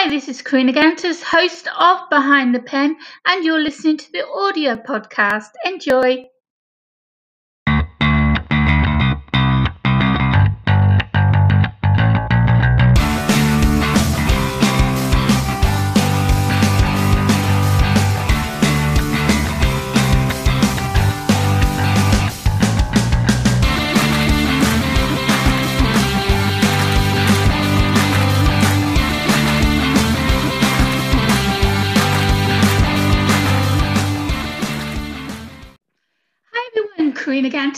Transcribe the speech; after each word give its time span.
Hi, 0.00 0.08
this 0.08 0.28
is 0.28 0.42
Karina 0.42 0.72
Kantas, 0.72 1.24
host 1.24 1.66
of 1.76 2.08
Behind 2.08 2.54
the 2.54 2.60
Pen, 2.60 2.96
and 3.26 3.44
you're 3.44 3.60
listening 3.60 3.96
to 3.96 4.12
the 4.12 4.24
audio 4.28 4.76
podcast. 4.76 5.50
Enjoy. 5.64 6.28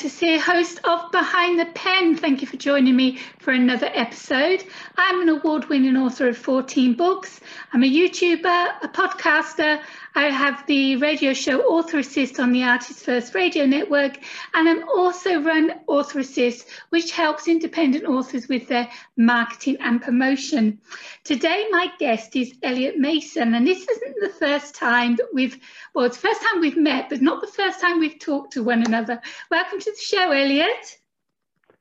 Kantas 0.01 0.19
here, 0.19 0.41
host 0.41 0.81
of 0.85 1.13
Behind 1.13 1.61
the 1.61 1.67
Pen. 1.67 2.17
Thank 2.17 2.41
you 2.41 2.49
for 2.49 2.57
joining 2.57 2.97
me 2.97 3.19
for 3.39 3.53
another 3.53 3.91
episode. 3.93 4.65
I'm 4.97 5.21
an 5.21 5.29
award 5.29 5.69
winning 5.69 5.95
author 5.99 6.29
of 6.29 6.39
14 6.39 6.95
books. 6.95 7.41
I'm 7.75 7.83
a 7.83 7.87
YouTuber, 7.87 8.83
a 8.83 8.89
podcaster. 8.89 9.83
I 10.15 10.25
have 10.25 10.67
the 10.67 10.97
radio 10.97 11.33
show 11.33 11.61
Author 11.61 11.99
Assist 11.99 12.41
on 12.41 12.53
the 12.53 12.65
Artist 12.65 13.05
First 13.05 13.35
Radio 13.35 13.65
Network, 13.65 14.19
and 14.55 14.69
I'm 14.69 14.89
also 14.89 15.41
run 15.41 15.73
Author 15.87 16.19
Assist, 16.19 16.69
which 16.89 17.13
helps 17.13 17.47
independent 17.47 18.05
authors 18.05 18.49
with 18.49 18.67
their 18.67 18.89
marketing 19.17 19.77
and 19.81 20.03
promotion. 20.03 20.81
Today, 21.23 21.67
my 21.71 21.93
guest 21.99 22.35
is 22.35 22.55
Elliott 22.63 22.99
Mason, 22.99 23.55
and 23.55 23.67
this 23.67 23.87
isn't 23.89 24.21
the 24.21 24.31
first 24.31 24.75
time 24.75 25.17
that 25.17 25.29
we've, 25.33 25.59
well, 25.95 26.07
it's 26.07 26.17
the 26.17 26.29
first 26.29 26.43
time 26.43 26.61
we've 26.61 26.77
met, 26.77 27.09
but 27.09 27.23
not 27.23 27.41
the 27.41 27.47
first 27.47 27.80
time 27.80 28.01
we've 28.01 28.19
talked 28.19 28.55
to 28.55 28.65
one 28.65 28.83
another. 28.83 29.21
Welcome 29.51 29.79
to 29.79 29.91
the 29.91 29.97
show, 29.97 30.33
Elliott. 30.33 30.99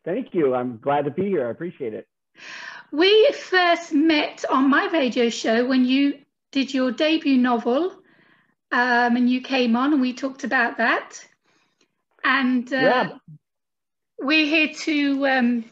Thank 0.05 0.33
you. 0.33 0.53
I'm 0.53 0.77
glad 0.77 1.05
to 1.05 1.11
be 1.11 1.25
here. 1.25 1.47
I 1.47 1.51
appreciate 1.51 1.93
it. 1.93 2.07
We 2.91 3.31
first 3.33 3.91
met 3.91 4.45
on 4.49 4.69
my 4.69 4.87
radio 4.87 5.29
show 5.29 5.67
when 5.67 5.85
you 5.85 6.19
did 6.51 6.73
your 6.73 6.91
debut 6.91 7.37
novel, 7.37 7.95
um, 8.71 9.15
and 9.15 9.29
you 9.29 9.41
came 9.41 9.75
on 9.75 9.93
and 9.93 10.01
we 10.01 10.13
talked 10.13 10.43
about 10.43 10.77
that. 10.77 11.19
And 12.23 12.71
uh, 12.71 12.77
Yeah. 12.83 13.09
we're 14.19 14.45
here 14.45 14.73
to 14.73 15.27
um, 15.27 15.65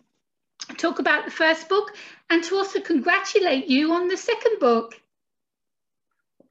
talk 0.77 0.99
about 0.99 1.25
the 1.25 1.31
first 1.31 1.69
book 1.69 1.91
and 2.29 2.43
to 2.43 2.55
also 2.55 2.79
congratulate 2.79 3.67
you 3.67 3.93
on 3.93 4.07
the 4.07 4.17
second 4.17 4.59
book. 4.59 4.95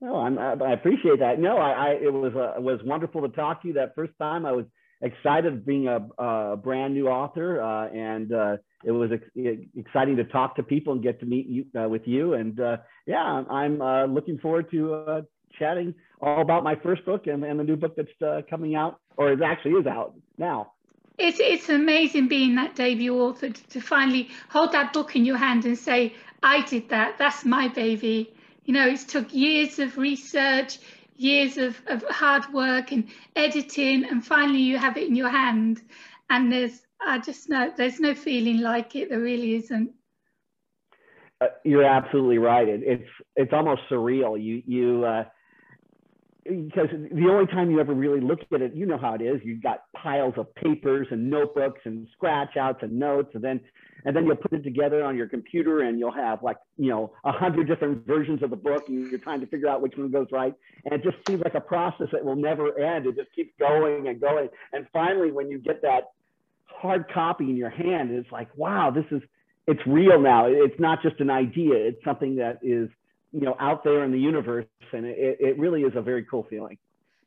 No, 0.01 0.17
I'm, 0.17 0.39
I 0.39 0.53
I 0.53 0.73
appreciate 0.73 1.21
that. 1.21 1.39
No, 1.41 1.57
I, 1.57 1.71
I 1.71 1.89
it 2.03 2.13
was 2.13 2.35
uh, 2.35 2.61
was 2.61 2.81
wonderful 2.85 3.23
to 3.23 3.29
talk 3.29 3.63
to 3.63 3.69
you 3.69 3.75
that 3.75 3.95
first 3.95 4.13
time. 4.21 4.45
I 4.45 4.53
was 4.53 4.67
excited 5.01 5.65
being 5.65 5.89
a, 5.89 6.07
a 6.23 6.57
brand 6.57 6.95
new 6.95 7.09
author, 7.09 7.63
uh, 7.63 7.89
and 7.89 8.33
uh, 8.33 8.57
it 8.85 8.91
was 8.91 9.11
ex- 9.13 9.65
exciting 9.75 10.17
to 10.17 10.25
talk 10.25 10.57
to 10.57 10.63
people 10.63 10.93
and 10.93 11.03
get 11.03 11.21
to 11.21 11.27
meet 11.27 11.47
you 11.47 11.65
uh, 11.79 11.89
with 11.89 12.03
you. 12.07 12.35
And 12.35 12.61
uh, 12.61 12.77
yeah, 13.07 13.23
I'm 13.23 13.81
uh, 13.81 14.07
looking 14.07 14.39
forward 14.39 14.71
to 14.71 14.95
uh, 14.95 15.23
chatting 15.59 15.95
all 16.21 16.41
about 16.41 16.65
my 16.65 16.75
first 16.77 17.05
book 17.05 17.27
and, 17.27 17.45
and 17.45 17.59
the 17.61 17.65
new 17.65 17.77
book 17.77 17.95
that's 17.97 18.23
uh, 18.23 18.43
coming 18.49 18.75
out, 18.75 19.01
or 19.17 19.33
it 19.33 19.43
actually 19.43 19.73
is 19.73 19.87
out 19.87 20.15
now. 20.39 20.73
It's, 21.19 21.39
it's 21.41 21.69
amazing 21.69 22.29
being 22.29 22.57
that 22.57 22.75
debut 22.75 23.19
author 23.19 23.51
to, 23.51 23.69
to 23.69 23.81
finally 23.81 24.29
hold 24.51 24.73
that 24.73 24.93
book 24.93 25.17
in 25.17 25.25
your 25.25 25.39
hand 25.39 25.65
and 25.65 25.79
say, 25.79 26.15
I 26.43 26.63
did 26.63 26.91
that, 26.91 27.17
that's 27.19 27.45
my 27.45 27.69
baby. 27.69 28.35
You 28.65 28.75
know, 28.75 28.87
it's 28.87 29.05
took 29.05 29.33
years 29.33 29.79
of 29.79 29.97
research, 29.97 30.79
years 31.17 31.57
of, 31.57 31.81
of 31.87 32.03
hard 32.11 32.53
work 32.53 32.93
and 32.93 33.09
editing, 33.35 34.05
and 34.05 34.25
finally 34.25 34.59
you 34.59 34.77
have 34.77 34.97
it 34.97 35.09
in 35.09 35.15
your 35.15 35.31
hand. 35.31 35.81
And 36.29 36.53
there's, 36.53 36.83
I 37.01 37.19
just 37.19 37.49
know, 37.49 37.73
there's 37.77 38.01
no 38.01 38.15
feeling 38.15 38.61
like 38.61 38.97
it, 38.97 39.09
there 39.09 39.21
really 39.21 39.55
isn't. 39.57 39.93
Uh, 41.41 41.47
you're 41.65 41.85
absolutely 41.85 42.39
right. 42.39 42.67
It, 42.67 42.81
it's 42.83 43.11
it's 43.37 43.53
almost 43.53 43.83
surreal. 43.91 44.43
You 44.43 44.63
you 44.67 45.05
uh, 45.05 45.25
because 46.49 46.89
the 46.91 47.29
only 47.29 47.47
time 47.47 47.71
you 47.71 47.81
ever 47.81 47.95
really 47.95 48.21
look 48.21 48.41
at 48.53 48.63
it, 48.63 48.75
you 48.75 48.87
know 48.87 48.99
how 48.99 49.15
it 49.15 49.23
is. 49.23 49.41
You've 49.45 49.63
got 49.63 49.85
piles 49.95 50.35
of 50.37 50.55
papers 50.55 51.07
and 51.11 51.31
notebooks 51.31 51.81
and 51.85 52.07
scratch 52.13 52.57
outs 52.57 52.79
and 52.83 52.99
notes, 52.99 53.31
and 53.35 53.43
then 53.43 53.61
and 54.05 54.15
then 54.15 54.25
you'll 54.25 54.37
put 54.37 54.53
it 54.53 54.63
together 54.63 55.03
on 55.05 55.17
your 55.17 55.29
computer, 55.29 55.81
and 55.81 55.99
you'll 55.99 56.13
have 56.13 56.43
like 56.43 56.57
you 56.77 56.91
know 56.91 57.13
a 57.25 57.33
hundred 57.33 57.69
different 57.69 58.07
versions 58.07 58.43
of 58.43 58.51
the 58.51 58.57
book, 58.57 58.85
and 58.89 59.11
you're 59.11 59.21
trying 59.21 59.41
to 59.41 59.47
figure 59.47 59.69
out 59.69 59.83
which 59.83 59.95
one 59.97 60.11
goes 60.11 60.29
right. 60.33 60.55
And 60.85 60.95
it 60.95 61.03
just 61.03 61.17
seems 61.27 61.43
like 61.45 61.55
a 61.55 61.61
process 61.61 62.09
that 62.13 62.25
will 62.25 62.37
never 62.37 62.79
end. 62.79 63.07
It 63.07 63.17
just 63.17 63.33
keeps 63.35 63.53
going 63.59 64.09
and 64.09 64.21
going, 64.21 64.49
and 64.73 64.87
finally, 64.93 65.33
when 65.33 65.51
you 65.51 65.59
get 65.59 65.83
that 65.83 66.11
hard 66.65 67.11
copy 67.13 67.45
in 67.45 67.57
your 67.57 67.71
hand, 67.71 68.11
it's 68.11 68.31
like, 68.31 68.49
wow, 68.57 68.91
this 68.91 69.07
is 69.11 69.23
it's 69.67 69.81
real 69.87 70.21
now. 70.21 70.47
It's 70.47 70.79
not 70.79 71.03
just 71.03 71.21
an 71.21 71.31
idea. 71.31 71.75
It's 71.75 72.05
something 72.05 72.37
that 72.37 72.61
is 72.63 72.89
you 73.33 73.41
know 73.41 73.57
out 73.61 73.85
there 73.85 74.05
in 74.05 74.13
the 74.13 74.19
universe 74.21 74.67
and 74.93 75.05
it, 75.07 75.37
it 75.41 75.59
really 75.59 75.83
is 75.83 75.93
a 75.97 76.03
very 76.03 76.25
cool 76.25 76.47
feeling 76.49 76.79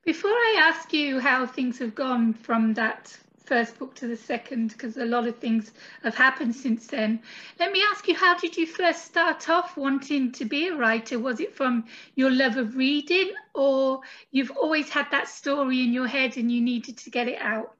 Before 0.05 0.31
I 0.31 0.55
ask 0.69 0.93
you 0.93 1.19
how 1.19 1.45
things 1.45 1.77
have 1.79 1.93
gone 1.93 2.33
from 2.33 2.73
that 2.75 3.17
first 3.45 3.79
book 3.79 3.95
to 3.95 4.07
the 4.07 4.15
second, 4.15 4.69
because 4.69 4.97
a 4.97 5.05
lot 5.05 5.27
of 5.27 5.37
things 5.37 5.71
have 6.03 6.15
happened 6.15 6.55
since 6.55 6.87
then, 6.87 7.19
let 7.59 7.71
me 7.71 7.83
ask 7.91 8.07
you 8.07 8.15
how 8.15 8.37
did 8.37 8.55
you 8.55 8.67
first 8.67 9.05
start 9.05 9.49
off 9.49 9.75
wanting 9.75 10.31
to 10.31 10.45
be 10.45 10.67
a 10.67 10.75
writer? 10.75 11.19
Was 11.19 11.39
it 11.39 11.55
from 11.55 11.85
your 12.15 12.31
love 12.31 12.57
of 12.57 12.75
reading, 12.75 13.31
or 13.53 14.01
you've 14.31 14.51
always 14.51 14.89
had 14.89 15.07
that 15.11 15.27
story 15.27 15.81
in 15.83 15.93
your 15.93 16.07
head 16.07 16.37
and 16.37 16.51
you 16.51 16.61
needed 16.61 16.97
to 16.97 17.09
get 17.09 17.27
it 17.27 17.41
out? 17.41 17.73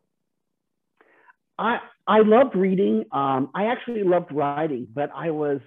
i 1.58 1.80
i 2.08 2.20
loved 2.20 2.56
reading 2.56 3.06
um, 3.12 3.50
i 3.56 3.66
actually 3.66 4.04
loved 4.04 4.32
writing 4.32 4.88
but 4.94 5.10
i 5.16 5.30
was 5.30 5.60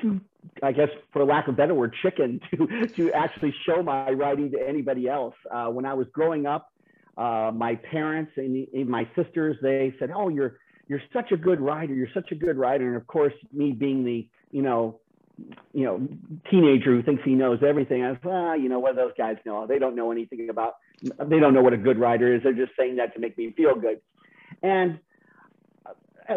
too 0.00 0.20
i 0.62 0.72
guess 0.72 0.88
for 1.12 1.24
lack 1.24 1.48
of 1.48 1.54
a 1.54 1.56
better 1.56 1.74
word 1.74 1.94
chicken 2.02 2.40
to 2.50 2.86
to 2.88 3.12
actually 3.12 3.54
show 3.66 3.82
my 3.82 4.10
writing 4.10 4.50
to 4.50 4.58
anybody 4.66 5.08
else. 5.08 5.34
Uh, 5.50 5.66
when 5.66 5.84
i 5.84 5.94
was 5.94 6.06
growing 6.12 6.46
up 6.46 6.70
uh, 7.16 7.50
my 7.54 7.76
parents 7.76 8.32
and 8.36 8.66
even 8.72 8.90
my 8.90 9.08
sisters 9.16 9.56
they 9.62 9.94
said 9.98 10.10
oh 10.14 10.28
you're 10.28 10.56
you're 10.88 11.02
such 11.12 11.32
a 11.32 11.36
good 11.36 11.60
writer. 11.60 11.94
You're 11.94 12.12
such 12.12 12.30
a 12.32 12.34
good 12.34 12.56
writer. 12.56 12.86
And 12.86 12.96
of 12.96 13.06
course 13.06 13.32
me 13.52 13.72
being 13.72 14.04
the 14.04 14.28
you 14.50 14.62
know 14.62 15.00
you 15.72 15.84
know 15.84 16.06
teenager 16.50 16.92
who 16.92 17.02
thinks 17.02 17.24
he 17.24 17.34
knows 17.34 17.58
everything 17.66 18.04
i 18.04 18.10
was 18.10 18.18
well 18.22 18.56
you 18.56 18.68
know 18.68 18.78
what 18.78 18.94
those 18.94 19.10
guys 19.18 19.36
know? 19.44 19.66
They 19.66 19.80
don't 19.80 19.96
know 19.96 20.12
anything 20.12 20.48
about 20.48 20.74
they 21.02 21.40
don't 21.40 21.54
know 21.54 21.62
what 21.62 21.72
a 21.72 21.78
good 21.78 21.98
writer 21.98 22.34
is. 22.34 22.42
They're 22.42 22.52
just 22.52 22.72
saying 22.78 22.96
that 22.96 23.14
to 23.14 23.20
make 23.20 23.36
me 23.36 23.52
feel 23.56 23.74
good. 23.74 24.00
And 24.62 25.00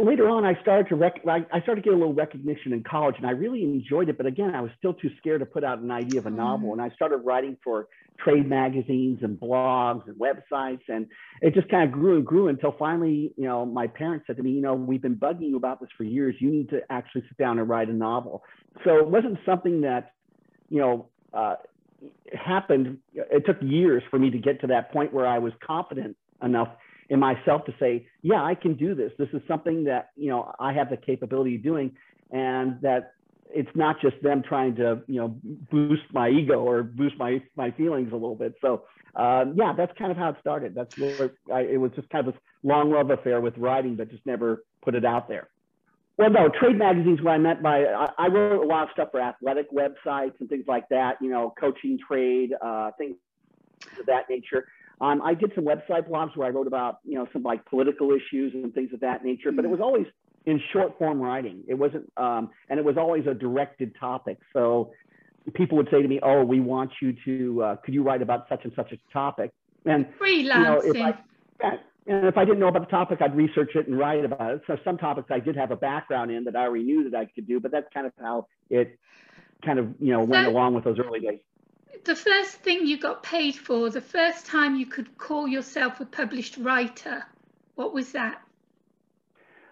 later 0.02 0.30
on, 0.30 0.46
I 0.46 0.60
started 0.62 0.90
to 0.90 0.96
rec- 0.96 1.26
I 1.28 1.46
I 1.52 1.62
started 1.62 1.82
to 1.84 1.90
get 1.90 1.94
a 1.94 1.98
little 1.98 2.14
recognition 2.14 2.74
in 2.74 2.84
college, 2.84 3.16
and 3.18 3.26
I 3.26 3.32
really 3.32 3.64
enjoyed 3.64 4.10
it. 4.10 4.18
But 4.18 4.26
again, 4.26 4.54
I 4.54 4.62
was 4.62 4.72
still 4.78 4.94
too 4.94 5.10
scared 5.18 5.40
to 5.40 5.46
put 5.46 5.64
out 5.64 5.80
an 5.80 5.92
idea 5.92 6.20
of 6.20 6.26
a 6.26 6.30
novel, 6.30 6.74
and 6.74 6.82
I 6.82 6.90
started 6.90 7.18
writing 7.18 7.58
for 7.64 7.88
trade 8.20 8.50
magazines 8.50 9.20
and 9.22 9.40
blogs 9.40 10.08
and 10.08 10.16
websites, 10.18 10.82
and 10.88 11.08
it 11.42 11.54
just 11.54 11.70
kind 11.70 11.84
of 11.84 11.92
grew 11.92 12.18
and 12.18 12.26
grew 12.26 12.48
until 12.48 12.76
finally, 12.78 13.34
you 13.38 13.46
know, 13.46 13.66
my 13.66 13.88
parents 13.88 14.26
said 14.28 14.38
to 14.38 14.44
me, 14.44 14.52
you 14.52 14.62
know, 14.62 14.74
we've 14.74 15.02
been 15.02 15.16
bugging 15.16 15.50
you 15.50 15.58
about 15.58 15.80
this 15.80 15.90
for 15.96 16.04
years. 16.04 16.36
You 16.40 16.50
need 16.50 16.70
to 16.70 16.82
actually 16.90 17.22
sit 17.22 17.38
down 17.38 17.60
and 17.60 17.70
write 17.70 17.90
a 17.90 17.94
novel. 17.94 18.44
So 18.84 18.98
it 18.98 19.08
wasn't 19.08 19.38
something 19.46 19.82
that, 19.82 20.14
you 20.70 20.80
know. 20.80 21.10
Uh, 21.34 21.56
happened 22.34 23.00
it 23.14 23.44
took 23.48 23.58
years 23.60 24.04
for 24.12 24.20
me 24.20 24.30
to 24.30 24.38
get 24.38 24.62
to 24.62 24.68
that 24.68 24.92
point 24.92 25.12
where 25.12 25.26
i 25.26 25.40
was 25.40 25.52
confident 25.66 26.16
enough 26.44 26.70
in 27.10 27.20
myself 27.20 27.66
to 27.66 27.74
say, 27.80 28.08
yeah, 28.22 28.44
I 28.44 28.56
can 28.56 28.76
do 28.76 28.96
this. 28.96 29.12
This 29.18 29.30
is 29.34 29.42
something 29.48 29.86
that, 29.86 30.10
you 30.16 30.30
know, 30.30 30.54
I 30.60 30.74
have 30.74 30.90
the 30.90 30.98
capability 30.98 31.56
of 31.56 31.64
doing 31.64 31.96
and 32.32 32.82
that 32.82 33.14
it's 33.50 33.70
not 33.76 34.02
just 34.02 34.22
them 34.22 34.44
trying 34.44 34.76
to, 34.76 35.02
you 35.08 35.20
know, 35.22 35.36
boost 35.72 36.04
my 36.12 36.30
ego 36.30 36.62
or 36.62 36.84
boost 36.84 37.18
my, 37.18 37.42
my 37.56 37.72
feelings 37.72 38.12
a 38.12 38.16
little 38.16 38.36
bit. 38.36 38.56
So 38.62 38.84
um, 39.16 39.56
yeah, 39.58 39.74
that's 39.76 39.92
kind 39.98 40.12
of 40.12 40.18
how 40.18 40.30
it 40.30 40.36
started. 40.42 40.76
That's 40.76 40.96
where 40.98 41.32
I, 41.52 41.62
it 41.62 41.80
was 41.80 41.92
just 41.96 42.10
kind 42.10 42.28
of 42.28 42.34
this 42.34 42.42
long 42.64 42.92
love 42.92 43.10
affair 43.10 43.42
with 43.42 43.58
writing, 43.58 43.96
but 43.96 44.12
just 44.12 44.26
never 44.26 44.64
put 44.84 44.96
it 44.96 45.06
out 45.06 45.28
there. 45.28 45.48
Well, 46.18 46.32
no, 46.32 46.50
trade 46.50 46.78
magazines, 46.78 47.22
what 47.22 47.32
I 47.32 47.38
meant 47.38 47.62
by, 47.62 47.86
I, 47.86 48.10
I 48.18 48.28
wrote 48.28 48.64
a 48.64 48.68
lot 48.68 48.84
of 48.84 48.90
stuff 48.94 49.10
for 49.12 49.22
athletic 49.22 49.72
websites 49.72 50.34
and 50.40 50.50
things 50.50 50.66
like 50.68 50.90
that, 50.90 51.18
you 51.22 51.30
know, 51.30 51.54
coaching 51.60 52.00
trade, 52.08 52.54
uh, 52.60 52.92
things 52.98 53.16
of 54.00 54.06
that 54.08 54.24
nature. 54.30 54.68
Um, 55.00 55.22
I 55.22 55.34
did 55.34 55.52
some 55.54 55.64
website 55.64 56.10
blogs 56.10 56.36
where 56.36 56.48
I 56.48 56.52
wrote 56.52 56.68
about, 56.68 57.00
you 57.04 57.16
know, 57.16 57.28
some 57.32 57.44
like 57.44 57.64
political 57.66 58.12
issues 58.12 58.54
and 58.54 58.74
things 58.74 58.92
of 58.94 59.00
that 59.02 59.24
nature, 59.24 59.52
but 59.52 59.64
it 59.64 59.68
was 59.68 59.80
always 59.80 60.08
in 60.46 60.62
short 60.74 60.98
form 60.98 61.22
writing. 61.22 61.64
It 61.68 61.76
wasn't, 61.76 62.12
um, 62.18 62.50
and 62.70 62.80
it 62.80 62.86
was 62.86 62.98
always 62.98 63.28
a 63.28 63.34
directed 63.34 63.96
topic. 64.00 64.40
So 64.54 64.92
people 65.54 65.78
would 65.78 65.90
say 65.92 66.02
to 66.02 66.08
me, 66.08 66.20
"Oh, 66.24 66.44
we 66.44 66.60
want 66.60 66.92
you 67.02 67.14
to, 67.26 67.64
uh, 67.64 67.76
could 67.78 67.94
you 67.94 68.02
write 68.02 68.22
about 68.22 68.48
such 68.50 68.64
and 68.64 68.74
such 68.74 68.92
a 68.92 68.98
topic?" 69.14 69.52
And 69.86 70.08
you 70.20 70.44
know, 70.46 70.78
if 70.78 70.96
Freelancing. 70.96 71.14
I, 71.62 71.80
and 72.08 72.26
if 72.26 72.38
I 72.38 72.46
didn't 72.46 72.60
know 72.60 72.70
about 72.70 72.84
the 72.84 72.92
topic, 72.92 73.22
I'd 73.22 73.36
research 73.36 73.72
it 73.76 73.88
and 73.88 74.00
write 74.00 74.24
about 74.24 74.54
it. 74.54 74.62
So 74.66 74.78
some 74.84 74.98
topics 74.98 75.28
I 75.30 75.40
did 75.40 75.58
have 75.58 75.72
a 75.72 75.76
background 75.76 76.32
in 76.32 76.46
that 76.46 76.56
I 76.56 76.62
already 76.62 76.86
knew 76.86 77.10
that 77.10 77.18
I 77.18 77.26
could 77.26 77.46
do, 77.46 77.60
but 77.60 77.72
that's 77.72 77.88
kind 77.94 78.08
of 78.08 78.14
how 78.20 78.48
it 78.70 78.98
kind 79.66 79.80
of 79.80 79.94
you 80.00 80.14
know 80.14 80.24
went 80.24 80.48
along 80.48 80.74
with 80.74 80.86
those 80.86 80.98
early 81.00 81.20
days. 81.20 81.40
The 82.08 82.16
first 82.16 82.60
thing 82.60 82.88
you 82.88 82.98
got 82.98 83.22
paid 83.22 83.58
for, 83.58 83.90
the 83.90 84.00
first 84.00 84.46
time 84.46 84.78
you 84.78 84.86
could 84.86 85.18
call 85.18 85.46
yourself 85.46 86.00
a 86.00 86.06
published 86.06 86.56
writer, 86.56 87.26
what 87.76 87.94
was 87.94 88.14
that? 88.14 88.42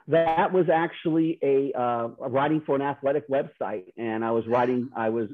That 0.10 0.52
was 0.52 0.66
actually 0.68 1.40
a, 1.42 1.72
uh, 1.72 2.10
writing 2.28 2.62
for 2.66 2.76
an 2.76 2.82
athletic 2.82 3.30
website, 3.30 3.86
and 3.96 4.26
I 4.26 4.32
was 4.32 4.46
writing. 4.48 4.90
I 4.98 5.08
was 5.08 5.30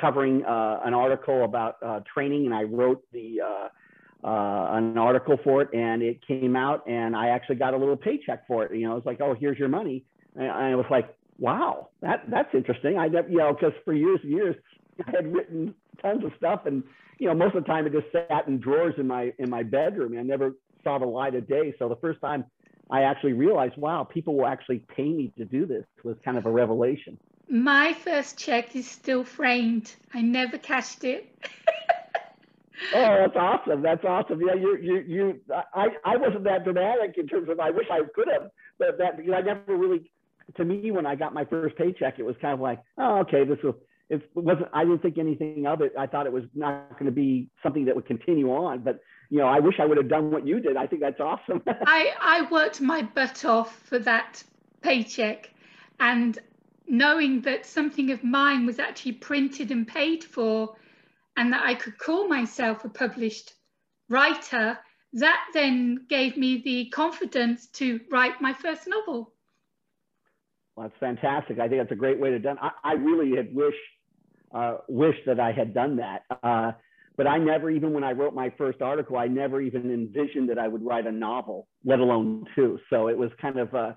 covering 0.00 0.46
uh, 0.46 0.80
an 0.82 0.94
article 0.94 1.44
about 1.44 1.76
uh, 1.84 2.00
training, 2.12 2.46
and 2.46 2.54
I 2.54 2.62
wrote 2.62 3.04
the 3.12 3.42
uh, 3.42 4.26
uh, 4.26 4.76
an 4.78 4.96
article 4.96 5.36
for 5.44 5.60
it, 5.60 5.68
and 5.74 6.02
it 6.02 6.26
came 6.26 6.56
out, 6.56 6.88
and 6.88 7.14
I 7.14 7.28
actually 7.28 7.56
got 7.56 7.74
a 7.74 7.76
little 7.76 7.98
paycheck 7.98 8.46
for 8.46 8.64
it. 8.64 8.74
You 8.74 8.88
know, 8.88 8.96
it's 8.96 9.04
like, 9.04 9.20
oh, 9.20 9.34
here's 9.38 9.58
your 9.58 9.68
money, 9.68 10.04
and 10.34 10.50
I 10.50 10.74
was 10.74 10.86
like, 10.90 11.14
wow, 11.38 11.90
that 12.00 12.24
that's 12.30 12.54
interesting. 12.54 12.96
I 12.96 13.08
never, 13.08 13.28
you 13.28 13.36
know, 13.36 13.52
because 13.52 13.74
for 13.84 13.92
years 13.92 14.20
and 14.22 14.32
years 14.32 14.56
I 15.06 15.10
had 15.16 15.32
written 15.32 15.74
tons 16.00 16.24
of 16.24 16.32
stuff, 16.36 16.66
and 16.66 16.82
you 17.18 17.28
know, 17.28 17.34
most 17.34 17.54
of 17.54 17.64
the 17.64 17.68
time 17.68 17.86
it 17.86 17.92
just 17.92 18.06
sat 18.12 18.46
in 18.46 18.58
drawers 18.60 18.94
in 18.98 19.06
my 19.06 19.32
in 19.38 19.50
my 19.50 19.62
bedroom. 19.62 20.16
I 20.18 20.22
never 20.22 20.52
saw 20.84 20.98
the 20.98 21.06
light 21.06 21.34
of 21.34 21.48
day. 21.48 21.74
So 21.78 21.88
the 21.88 21.96
first 21.96 22.20
time 22.20 22.44
I 22.90 23.02
actually 23.02 23.32
realized, 23.32 23.76
wow, 23.76 24.04
people 24.04 24.36
will 24.36 24.46
actually 24.46 24.84
pay 24.94 25.08
me 25.08 25.32
to 25.38 25.44
do 25.44 25.66
this 25.66 25.84
was 26.04 26.16
kind 26.24 26.38
of 26.38 26.46
a 26.46 26.50
revelation. 26.50 27.18
My 27.48 27.92
first 27.92 28.38
check 28.38 28.74
is 28.76 28.88
still 28.88 29.24
framed. 29.24 29.94
I 30.14 30.20
never 30.20 30.58
cashed 30.58 31.04
it. 31.04 31.32
oh, 32.94 33.16
that's 33.20 33.36
awesome. 33.36 33.82
That's 33.82 34.04
awesome. 34.04 34.40
Yeah, 34.40 34.54
you, 34.54 34.78
you, 34.80 35.04
you, 35.06 35.40
I, 35.74 35.88
I 36.04 36.16
wasn't 36.16 36.44
that 36.44 36.64
dramatic 36.64 37.16
in 37.18 37.26
terms 37.26 37.48
of, 37.48 37.60
I 37.60 37.70
wish 37.70 37.86
I 37.90 38.00
could 38.14 38.28
have, 38.32 38.50
but 38.78 38.98
that, 38.98 39.16
because 39.16 39.34
I 39.36 39.40
never 39.42 39.76
really, 39.76 40.10
to 40.56 40.64
me, 40.64 40.90
when 40.90 41.06
I 41.06 41.14
got 41.14 41.34
my 41.34 41.44
first 41.44 41.76
paycheck, 41.76 42.18
it 42.18 42.24
was 42.24 42.36
kind 42.40 42.54
of 42.54 42.60
like, 42.60 42.80
oh, 42.98 43.18
okay, 43.20 43.44
this 43.44 43.58
will, 43.62 43.76
it 44.08 44.22
wasn't, 44.34 44.68
I 44.72 44.84
didn't 44.84 45.02
think 45.02 45.18
anything 45.18 45.66
of 45.66 45.80
it. 45.80 45.92
I 45.98 46.06
thought 46.06 46.26
it 46.26 46.32
was 46.32 46.44
not 46.54 46.92
going 46.92 47.06
to 47.06 47.12
be 47.12 47.48
something 47.62 47.84
that 47.86 47.96
would 47.96 48.06
continue 48.06 48.50
on, 48.52 48.80
but 48.80 49.00
you 49.30 49.38
know, 49.38 49.48
I 49.48 49.58
wish 49.58 49.74
I 49.80 49.86
would 49.86 49.96
have 49.96 50.08
done 50.08 50.30
what 50.30 50.46
you 50.46 50.60
did. 50.60 50.76
I 50.76 50.86
think 50.86 51.02
that's 51.02 51.20
awesome. 51.20 51.62
I, 51.66 52.12
I 52.20 52.48
worked 52.50 52.80
my 52.80 53.02
butt 53.02 53.44
off 53.44 53.76
for 53.84 53.98
that 54.00 54.42
paycheck 54.82 55.50
and 55.98 56.38
knowing 56.86 57.40
that 57.42 57.66
something 57.66 58.12
of 58.12 58.22
mine 58.22 58.66
was 58.66 58.78
actually 58.78 59.12
printed 59.12 59.72
and 59.72 59.88
paid 59.88 60.22
for 60.22 60.76
and 61.36 61.52
that 61.52 61.64
I 61.64 61.74
could 61.74 61.98
call 61.98 62.28
myself 62.28 62.84
a 62.84 62.88
published 62.88 63.54
writer, 64.08 64.78
that 65.14 65.46
then 65.52 66.06
gave 66.08 66.36
me 66.36 66.62
the 66.64 66.88
confidence 66.90 67.66
to 67.68 68.00
write 68.10 68.40
my 68.40 68.52
first 68.52 68.86
novel. 68.86 69.32
Well, 70.76 70.88
that's 70.88 71.00
fantastic. 71.00 71.58
I 71.58 71.68
think 71.68 71.80
that's 71.80 71.92
a 71.92 71.96
great 71.96 72.20
way 72.20 72.30
to 72.30 72.38
done. 72.38 72.58
I, 72.60 72.70
I 72.84 72.92
really 72.92 73.36
had 73.36 73.54
wish 73.54 73.74
uh, 74.56 74.78
wish 74.88 75.16
that 75.26 75.38
I 75.38 75.52
had 75.52 75.74
done 75.74 75.96
that. 75.96 76.22
Uh, 76.42 76.72
but 77.16 77.26
I 77.26 77.38
never, 77.38 77.70
even 77.70 77.92
when 77.92 78.04
I 78.04 78.12
wrote 78.12 78.34
my 78.34 78.52
first 78.58 78.82
article, 78.82 79.16
I 79.16 79.26
never 79.26 79.60
even 79.60 79.90
envisioned 79.90 80.50
that 80.50 80.58
I 80.58 80.68
would 80.68 80.84
write 80.84 81.06
a 81.06 81.12
novel, 81.12 81.66
let 81.84 81.98
alone 81.98 82.44
two. 82.54 82.78
So 82.90 83.08
it 83.08 83.16
was 83.16 83.30
kind 83.40 83.58
of 83.58 83.74
uh, 83.74 83.92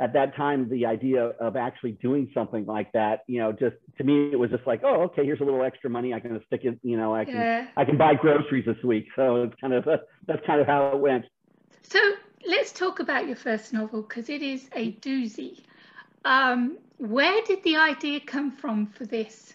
at 0.00 0.12
that 0.14 0.34
time 0.34 0.68
the 0.68 0.86
idea 0.86 1.24
of 1.40 1.56
actually 1.56 1.92
doing 1.92 2.28
something 2.34 2.66
like 2.66 2.90
that 2.92 3.20
you 3.26 3.38
know 3.38 3.52
just 3.52 3.76
to 3.96 4.04
me 4.04 4.30
it 4.32 4.36
was 4.36 4.50
just 4.50 4.66
like 4.66 4.80
oh 4.82 5.02
okay 5.02 5.24
here's 5.24 5.40
a 5.40 5.44
little 5.44 5.62
extra 5.62 5.88
money 5.88 6.12
i 6.12 6.18
can 6.18 6.40
stick 6.46 6.62
it 6.64 6.78
you 6.82 6.96
know 6.96 7.14
i 7.14 7.24
can 7.24 7.34
yeah. 7.34 7.66
i 7.76 7.84
can 7.84 7.96
buy 7.96 8.14
groceries 8.14 8.64
this 8.66 8.82
week 8.82 9.06
so 9.14 9.44
it's 9.44 9.54
kind 9.60 9.72
of 9.72 9.86
a, 9.86 10.00
that's 10.26 10.44
kind 10.46 10.60
of 10.60 10.66
how 10.66 10.88
it 10.88 10.98
went 10.98 11.24
so 11.82 11.98
let's 12.46 12.72
talk 12.72 12.98
about 13.00 13.26
your 13.26 13.36
first 13.36 13.72
novel 13.72 14.02
because 14.02 14.28
it 14.28 14.42
is 14.42 14.68
a 14.74 14.92
doozy 14.94 15.60
um, 16.24 16.78
where 16.98 17.42
did 17.42 17.62
the 17.64 17.76
idea 17.76 18.18
come 18.18 18.50
from 18.50 18.86
for 18.86 19.04
this 19.04 19.54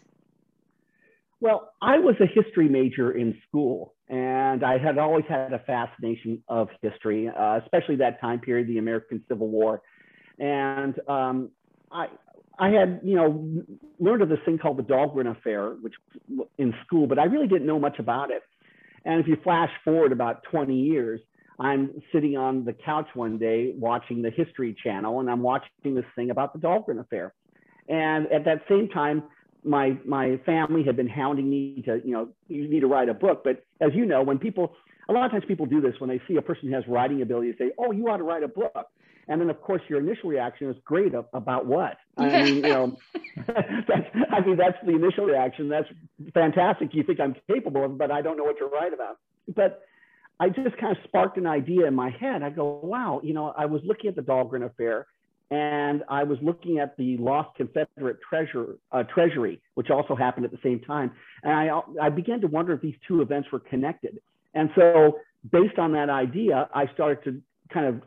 well 1.42 1.74
i 1.82 1.98
was 1.98 2.16
a 2.20 2.26
history 2.26 2.70
major 2.70 3.12
in 3.12 3.36
school 3.48 3.96
and 4.10 4.64
i 4.64 4.78
had 4.78 4.98
always 4.98 5.26
had 5.28 5.54
a 5.54 5.60
fascination 5.60 6.42
of 6.48 6.68
history 6.82 7.28
uh, 7.28 7.60
especially 7.64 7.96
that 7.96 8.20
time 8.22 8.40
period 8.40 8.68
the 8.68 8.78
american 8.78 9.24
civil 9.28 9.48
war 9.48 9.82
and 10.40 10.96
um, 11.08 11.52
I, 11.92 12.08
I 12.58 12.70
had, 12.70 13.02
you 13.04 13.16
know, 13.16 13.64
learned 14.00 14.22
of 14.22 14.30
this 14.30 14.40
thing 14.46 14.58
called 14.58 14.78
the 14.78 14.84
Dahlgren 14.84 15.30
Affair, 15.30 15.76
which 15.82 15.94
in 16.58 16.74
school, 16.86 17.08
but 17.08 17.20
I 17.20 17.26
really 17.26 17.48
didn't 17.48 17.68
know 17.68 17.80
much 17.80 18.00
about 18.00 18.32
it. 18.32 18.44
And 19.06 19.22
if 19.22 19.28
you 19.28 19.38
flash 19.44 19.70
forward 19.84 20.12
about 20.12 20.44
20 20.52 20.76
years, 20.76 21.22
I'm 21.60 22.02
sitting 22.14 22.38
on 22.38 22.66
the 22.66 22.74
couch 22.74 23.08
one 23.14 23.38
day 23.38 23.74
watching 23.78 24.22
the 24.22 24.30
History 24.30 24.76
Channel, 24.82 25.20
and 25.20 25.30
I'm 25.30 25.42
watching 25.42 25.96
this 25.96 26.06
thing 26.16 26.32
about 26.32 26.54
the 26.54 26.60
Dahlgren 26.60 27.00
Affair. 27.00 27.34
And 27.88 28.28
at 28.28 28.46
that 28.46 28.62
same 28.70 28.90
time, 28.90 29.24
my 29.64 29.98
my 30.06 30.38
family 30.46 30.84
had 30.84 30.96
been 30.96 31.08
hounding 31.08 31.50
me 31.50 31.82
to, 31.86 32.02
you 32.04 32.12
know, 32.12 32.30
you 32.48 32.68
need 32.68 32.82
to 32.82 32.88
write 32.88 33.10
a 33.10 33.14
book. 33.14 33.44
But 33.44 33.66
as 33.82 33.92
you 33.94 34.06
know, 34.06 34.24
when 34.24 34.38
people, 34.38 34.74
a 35.10 35.14
lot 35.14 35.26
of 35.26 35.32
times 35.32 35.44
people 35.48 35.66
do 35.66 35.82
this 35.82 35.94
when 36.00 36.10
they 36.10 36.22
see 36.28 36.36
a 36.38 36.42
person 36.42 36.70
who 36.70 36.76
has 36.76 36.84
writing 36.88 37.22
ability, 37.22 37.52
they 37.52 37.66
say, 37.66 37.72
"Oh, 37.78 37.92
you 37.92 38.08
ought 38.10 38.18
to 38.18 38.24
write 38.24 38.44
a 38.44 38.48
book." 38.48 38.88
And 39.28 39.40
then, 39.40 39.50
of 39.52 39.62
course, 39.62 39.82
your 39.88 40.00
initial 40.00 40.30
reaction 40.30 40.70
is 40.72 40.76
great 40.84 41.14
about 41.34 41.68
what? 41.68 41.98
I 42.18 42.44
mean, 42.44 42.56
you 42.56 42.62
know, 42.64 42.98
that's, 43.48 44.08
I 44.32 44.40
mean, 44.42 44.58
that's 44.58 44.78
the 44.84 44.96
initial 44.96 45.26
reaction. 45.26 45.70
That's 45.70 45.88
fantastic. 46.34 46.96
You 46.96 47.04
think 47.04 47.20
I'm 47.20 47.36
capable 47.48 47.86
of, 47.86 47.96
but 47.96 48.10
I 48.10 48.24
don't 48.24 48.38
know 48.38 48.44
what 48.44 48.58
to 48.58 48.66
write 48.66 48.92
about. 48.92 49.20
But 49.56 49.84
I 50.40 50.50
just 50.50 50.76
kind 50.78 50.98
of 50.98 51.04
sparked 51.04 51.38
an 51.38 51.46
idea 51.46 51.86
in 51.86 51.94
my 51.94 52.10
head. 52.10 52.42
I 52.42 52.50
go, 52.50 52.80
wow, 52.82 53.22
you 53.24 53.36
know, 53.36 53.54
I 53.56 53.68
was 53.68 53.82
looking 53.86 54.10
at 54.10 54.16
the 54.16 54.24
Dahlgren 54.24 54.66
affair 54.66 55.06
and 55.52 56.04
I 56.08 56.24
was 56.24 56.38
looking 56.42 56.80
at 56.80 56.96
the 56.98 57.18
lost 57.18 57.56
Confederate 57.56 58.18
treasure, 58.28 58.78
uh, 58.92 59.04
treasury, 59.04 59.62
which 59.74 59.90
also 59.90 60.16
happened 60.16 60.46
at 60.46 60.52
the 60.52 60.60
same 60.64 60.80
time. 60.80 61.12
And 61.44 61.54
I, 61.54 61.82
I 62.02 62.10
began 62.10 62.42
to 62.42 62.48
wonder 62.48 62.74
if 62.74 62.82
these 62.82 62.96
two 63.08 63.22
events 63.22 63.52
were 63.52 63.60
connected. 63.60 64.20
And 64.54 64.70
so 64.76 65.18
based 65.52 65.80
on 65.80 65.94
that 65.94 66.10
idea, 66.10 66.70
I 66.74 66.88
started 66.94 67.24
to 67.24 67.42
kind 67.74 67.86
of 67.88 68.02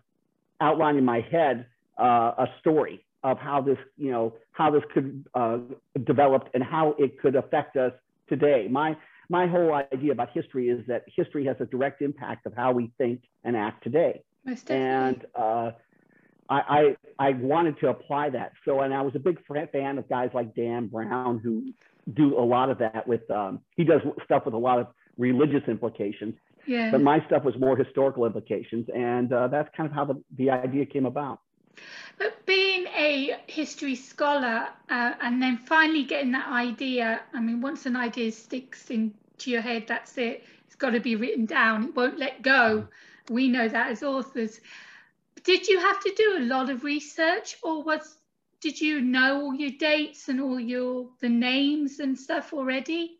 outline 0.61 0.97
in 0.97 1.05
my 1.05 1.21
head 1.21 1.67
uh, 1.99 2.33
a 2.39 2.47
story 2.61 3.05
of 3.25 3.39
how 3.39 3.61
this, 3.61 3.79
you 3.97 4.11
know, 4.11 4.35
how 4.53 4.71
this 4.71 4.83
could 4.93 5.25
uh, 5.35 5.59
develop 6.05 6.49
and 6.55 6.63
how 6.63 6.95
it 6.99 7.21
could 7.21 7.35
affect 7.37 7.77
us 7.77 7.93
today. 8.29 8.69
My 8.71 8.97
my 9.29 9.47
whole 9.47 9.73
idea 9.73 10.13
about 10.13 10.31
history 10.33 10.69
is 10.69 10.85
that 10.89 11.05
history 11.07 11.47
has 11.47 11.57
a 11.61 11.65
direct 11.65 12.03
impact 12.03 12.45
of 12.45 12.55
how 12.55 12.73
we 12.73 12.93
think 12.99 13.23
and 13.45 13.57
act 13.57 13.83
today. 13.83 14.23
And 14.75 15.25
uh, 15.35 15.71
I, 16.53 16.97
I, 17.19 17.29
I 17.29 17.31
wanted 17.33 17.79
to 17.81 17.89
apply 17.89 18.31
that. 18.31 18.53
So, 18.65 18.81
and 18.81 18.93
I 18.93 19.01
was 19.01 19.15
a 19.15 19.19
big 19.19 19.39
fan 19.47 19.99
of 19.99 20.09
guys 20.09 20.31
like 20.35 20.55
Dan 20.55 20.89
Brown 20.89 21.39
who 21.39 21.73
do 22.13 22.39
a 22.39 22.45
lot 22.45 22.69
of 22.69 22.79
that 22.79 23.07
with. 23.07 23.29
Um, 23.31 23.61
he 23.77 23.85
does 23.85 24.03
stuff 24.25 24.45
with 24.45 24.55
a 24.55 24.59
lot 24.59 24.79
of 24.79 24.89
religious 25.17 25.63
implications. 25.67 26.35
Yeah. 26.67 26.91
But 26.91 27.01
my 27.01 27.25
stuff 27.27 27.43
was 27.43 27.57
more 27.59 27.77
historical 27.77 28.25
implications, 28.25 28.87
and 28.95 29.33
uh, 29.33 29.49
that's 29.49 29.69
kind 29.77 29.89
of 29.89 29.95
how 29.95 30.05
the, 30.05 30.23
the 30.37 30.51
idea 30.51 30.87
came 30.87 31.07
about. 31.07 31.41
But 32.19 32.45
being 32.47 32.87
a 32.97 33.37
history 33.47 33.97
scholar 33.97 34.69
uh, 34.91 35.13
and 35.21 35.43
then 35.43 35.57
finally 35.57 36.05
getting 36.05 36.33
that 36.33 36.49
idea, 36.53 37.23
I 37.33 37.41
mean, 37.41 37.61
once 37.63 37.87
an 37.87 37.97
idea 37.97 38.31
sticks 38.31 38.91
into 38.91 39.51
your 39.51 39.63
head, 39.63 39.87
that's 39.89 40.19
it. 40.19 40.45
It's 40.67 40.77
got 40.77 40.91
to 40.91 41.01
be 41.01 41.17
written 41.17 41.47
down. 41.47 41.85
It 41.85 41.97
won't 41.97 42.19
let 42.19 42.43
go. 42.43 42.87
We 43.31 43.49
know 43.49 43.69
that 43.69 43.91
as 43.91 44.03
authors. 44.03 44.61
Did 45.45 45.67
you 45.69 45.81
have 45.81 46.01
to 46.01 46.13
do 46.17 46.37
a 46.39 46.45
lot 46.45 46.71
of 46.71 46.85
research, 46.85 47.57
or 47.63 47.83
was 47.83 48.19
did 48.61 48.81
you 48.81 49.01
know 49.01 49.43
all 49.43 49.55
your 49.55 49.73
dates 49.79 50.29
and 50.29 50.41
all 50.41 50.61
your 50.61 51.11
the 51.21 51.29
names 51.29 51.99
and 51.99 52.19
stuff 52.19 52.53
already? 52.53 53.19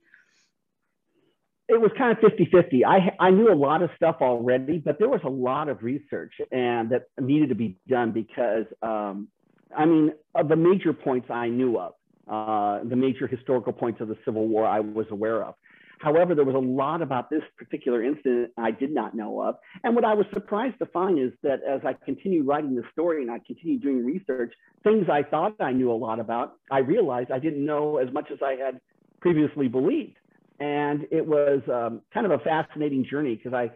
it 1.73 1.81
was 1.81 1.91
kind 1.97 2.13
of 2.13 2.19
50 2.19 2.49
50. 2.53 2.85
I, 2.85 3.15
I 3.19 3.31
knew 3.31 3.51
a 3.51 3.55
lot 3.55 3.83
of 3.83 3.91
stuff 3.97 4.17
already, 4.21 4.79
but 4.79 4.99
there 4.99 5.09
was 5.09 5.21
a 5.25 5.31
lot 5.31 5.69
of 5.69 5.83
research 5.83 6.35
and 6.51 6.91
that 6.91 7.05
needed 7.21 7.49
to 7.49 7.55
be 7.55 7.79
done 7.89 8.13
because, 8.13 8.67
um, 8.83 9.29
I 9.77 9.87
mean, 9.87 10.13
the 10.49 10.57
major 10.57 10.93
points 10.93 11.31
I 11.31 11.49
knew 11.49 11.79
of, 11.79 11.95
uh, 12.29 12.85
the 12.87 12.97
major 12.97 13.27
historical 13.27 13.73
points 13.73 14.01
of 14.01 14.09
the 14.09 14.19
Civil 14.25 14.49
War 14.49 14.67
I 14.67 14.81
was 14.81 15.07
aware 15.11 15.43
of. 15.43 15.55
However, 16.03 16.35
there 16.35 16.45
was 16.45 16.57
a 16.57 16.59
lot 16.59 17.01
about 17.01 17.31
this 17.31 17.43
particular 17.57 18.03
incident 18.03 18.51
I 18.59 18.73
did 18.73 18.93
not 18.93 19.15
know 19.15 19.41
of. 19.41 19.57
And 19.85 19.95
what 19.95 20.05
I 20.05 20.15
was 20.15 20.27
surprised 20.33 20.79
to 20.81 20.87
find 20.87 21.19
is 21.19 21.33
that 21.43 21.61
as 21.63 21.81
I 21.85 21.93
continued 22.05 22.47
writing 22.47 22.75
the 22.75 22.83
story 22.93 23.23
and 23.23 23.31
I 23.31 23.39
continued 23.39 23.83
doing 23.83 24.05
research, 24.05 24.53
things 24.83 25.07
I 25.11 25.23
thought 25.23 25.55
I 25.61 25.73
knew 25.73 25.93
a 25.93 25.95
lot 25.95 26.19
about, 26.19 26.55
I 26.71 26.79
realized 26.79 27.31
I 27.31 27.39
didn't 27.39 27.65
know 27.65 27.99
as 27.99 28.13
much 28.13 28.31
as 28.33 28.39
I 28.43 28.55
had 28.55 28.81
previously 29.21 29.69
believed 29.69 30.17
and 30.61 31.07
it 31.11 31.27
was 31.27 31.61
um, 31.69 32.03
kind 32.15 32.25
of 32.25 32.33
a 32.33 32.39
fascinating 32.39 33.05
journey 33.09 33.35
because 33.35 33.53
I 33.53 33.71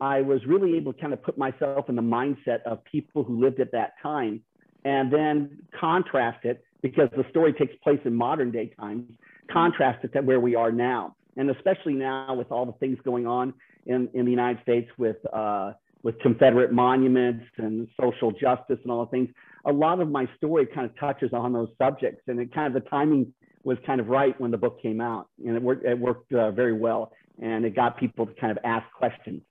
I 0.00 0.20
was 0.20 0.40
really 0.46 0.76
able 0.76 0.92
to 0.92 1.00
kind 1.00 1.12
of 1.12 1.22
put 1.22 1.38
myself 1.38 1.88
in 1.88 1.94
the 1.94 2.02
mindset 2.02 2.62
of 2.66 2.82
people 2.84 3.22
who 3.22 3.40
lived 3.40 3.60
at 3.60 3.70
that 3.70 3.92
time, 4.02 4.40
and 4.84 5.12
then 5.12 5.58
contrast 5.78 6.44
it 6.44 6.64
because 6.80 7.08
the 7.16 7.24
story 7.30 7.52
takes 7.52 7.74
place 7.84 8.00
in 8.04 8.14
modern 8.14 8.50
day 8.50 8.72
times. 8.80 9.04
Contrast 9.50 10.04
it 10.04 10.12
to 10.14 10.20
where 10.22 10.40
we 10.40 10.56
are 10.56 10.72
now, 10.72 11.14
and 11.36 11.50
especially 11.50 11.94
now 11.94 12.34
with 12.34 12.50
all 12.52 12.66
the 12.66 12.72
things 12.72 12.98
going 13.04 13.26
on 13.26 13.54
in 13.86 14.08
in 14.14 14.24
the 14.24 14.30
United 14.30 14.62
States 14.62 14.90
with 14.98 15.16
uh, 15.32 15.72
with 16.02 16.18
Confederate 16.20 16.72
monuments 16.72 17.44
and 17.58 17.88
social 18.00 18.32
justice 18.32 18.78
and 18.82 18.90
all 18.90 19.04
the 19.04 19.10
things. 19.10 19.28
A 19.64 19.72
lot 19.72 20.00
of 20.00 20.08
my 20.08 20.28
story 20.36 20.66
kind 20.66 20.84
of 20.84 20.98
touches 20.98 21.32
on 21.32 21.52
those 21.52 21.68
subjects, 21.78 22.22
and 22.26 22.40
it 22.40 22.52
kind 22.52 22.74
of 22.74 22.82
the 22.82 22.88
timing 22.88 23.32
was 23.64 23.78
kind 23.86 24.00
of 24.00 24.08
right 24.08 24.38
when 24.40 24.50
the 24.50 24.58
book 24.58 24.82
came 24.82 25.00
out, 25.00 25.28
and 25.46 25.56
it 25.56 25.62
worked. 25.62 25.84
It 25.84 25.98
worked 25.98 26.32
uh, 26.32 26.50
very 26.50 26.72
well, 26.72 27.12
and 27.40 27.64
it 27.64 27.74
got 27.74 27.96
people 27.96 28.26
to 28.26 28.34
kind 28.34 28.50
of 28.50 28.58
ask 28.64 28.84
questions. 28.92 29.42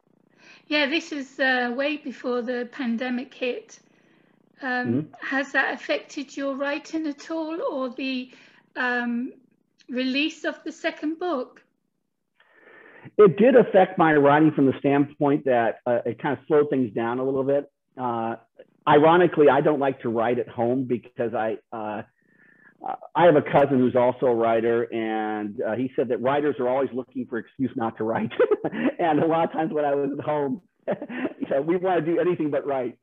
Yeah, 0.68 0.88
this 0.88 1.12
is 1.12 1.40
uh, 1.40 1.74
way 1.76 1.98
before 1.98 2.42
the 2.42 2.68
pandemic 2.72 3.34
hit. 3.34 3.80
Um, 4.62 4.70
mm-hmm. 4.70 5.14
Has 5.26 5.54
that 5.54 5.74
affected 5.74 6.36
your 6.36 6.56
writing 6.56 7.08
at 7.08 7.32
all, 7.32 7.60
or 7.62 7.90
the 7.90 8.32
um, 8.76 9.34
release 9.90 10.44
of 10.44 10.64
the 10.64 10.72
second 10.72 11.20
book? 11.20 11.64
It 13.18 13.38
did 13.38 13.56
affect 13.56 13.98
my 13.98 14.14
writing 14.14 14.52
from 14.52 14.66
the 14.66 14.74
standpoint 14.80 15.46
that 15.46 15.80
uh, 15.86 16.00
it 16.06 16.22
kind 16.22 16.38
of 16.38 16.44
slowed 16.48 16.70
things 16.70 16.94
down 16.94 17.20
a 17.20 17.24
little 17.24 17.44
bit. 17.44 17.72
Uh, 18.00 18.36
ironically, 18.88 19.48
I 19.50 19.62
don't 19.62 19.80
like 19.80 20.02
to 20.02 20.10
write 20.10 20.40
at 20.40 20.48
home 20.48 20.86
because 20.86 21.34
I 21.34 21.58
uh, 21.72 22.04
I 23.16 23.26
have 23.26 23.36
a 23.36 23.44
cousin 23.44 23.78
who's 23.78 23.96
also 23.96 24.26
a 24.26 24.34
writer, 24.34 24.84
and 24.92 25.62
uh, 25.62 25.76
he 25.76 25.92
said 25.96 26.08
that 26.08 26.22
writers 26.22 26.56
are 26.60 26.68
always 26.68 26.90
looking 26.94 27.28
for 27.28 27.38
excuse 27.38 27.72
not 27.76 27.98
to 27.98 28.04
write. 28.04 28.32
and 29.00 29.20
a 29.20 29.26
lot 29.28 29.46
of 29.46 29.52
times 29.52 29.72
when 29.72 29.86
I 29.86 29.94
was 29.94 30.10
at 30.18 30.26
home, 30.26 30.62
you 30.88 31.48
know, 31.50 31.62
we 31.62 31.78
want 31.78 32.04
to 32.04 32.12
do 32.12 32.20
anything 32.20 32.50
but 32.50 32.66
write. 32.66 32.98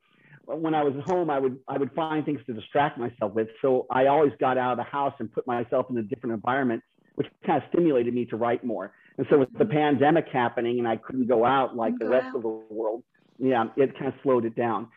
When 0.45 0.73
I 0.73 0.83
was 0.83 0.95
at 0.97 1.07
home, 1.07 1.29
I 1.29 1.39
would 1.39 1.59
I 1.67 1.77
would 1.77 1.93
find 1.93 2.25
things 2.25 2.41
to 2.47 2.53
distract 2.53 2.97
myself 2.97 3.33
with. 3.33 3.47
So 3.61 3.85
I 3.89 4.07
always 4.07 4.33
got 4.39 4.57
out 4.57 4.71
of 4.71 4.77
the 4.77 4.91
house 4.91 5.13
and 5.19 5.31
put 5.31 5.47
myself 5.47 5.85
in 5.89 5.97
a 5.97 6.03
different 6.03 6.33
environment, 6.33 6.83
which 7.15 7.27
kind 7.45 7.61
of 7.61 7.69
stimulated 7.69 8.13
me 8.13 8.25
to 8.25 8.35
write 8.35 8.65
more. 8.65 8.91
And 9.19 9.27
so 9.29 9.39
with 9.39 9.49
the 9.57 9.65
pandemic 9.65 10.29
happening, 10.31 10.79
and 10.79 10.87
I 10.87 10.95
couldn't 10.95 11.27
go 11.27 11.45
out 11.45 11.75
like 11.75 11.93
the 11.99 12.07
rest 12.07 12.33
of 12.33 12.41
the 12.41 12.47
world, 12.47 13.03
yeah, 13.37 13.65
it 13.75 13.93
kind 13.99 14.07
of 14.07 14.13
slowed 14.23 14.45
it 14.45 14.55
down. 14.55 14.87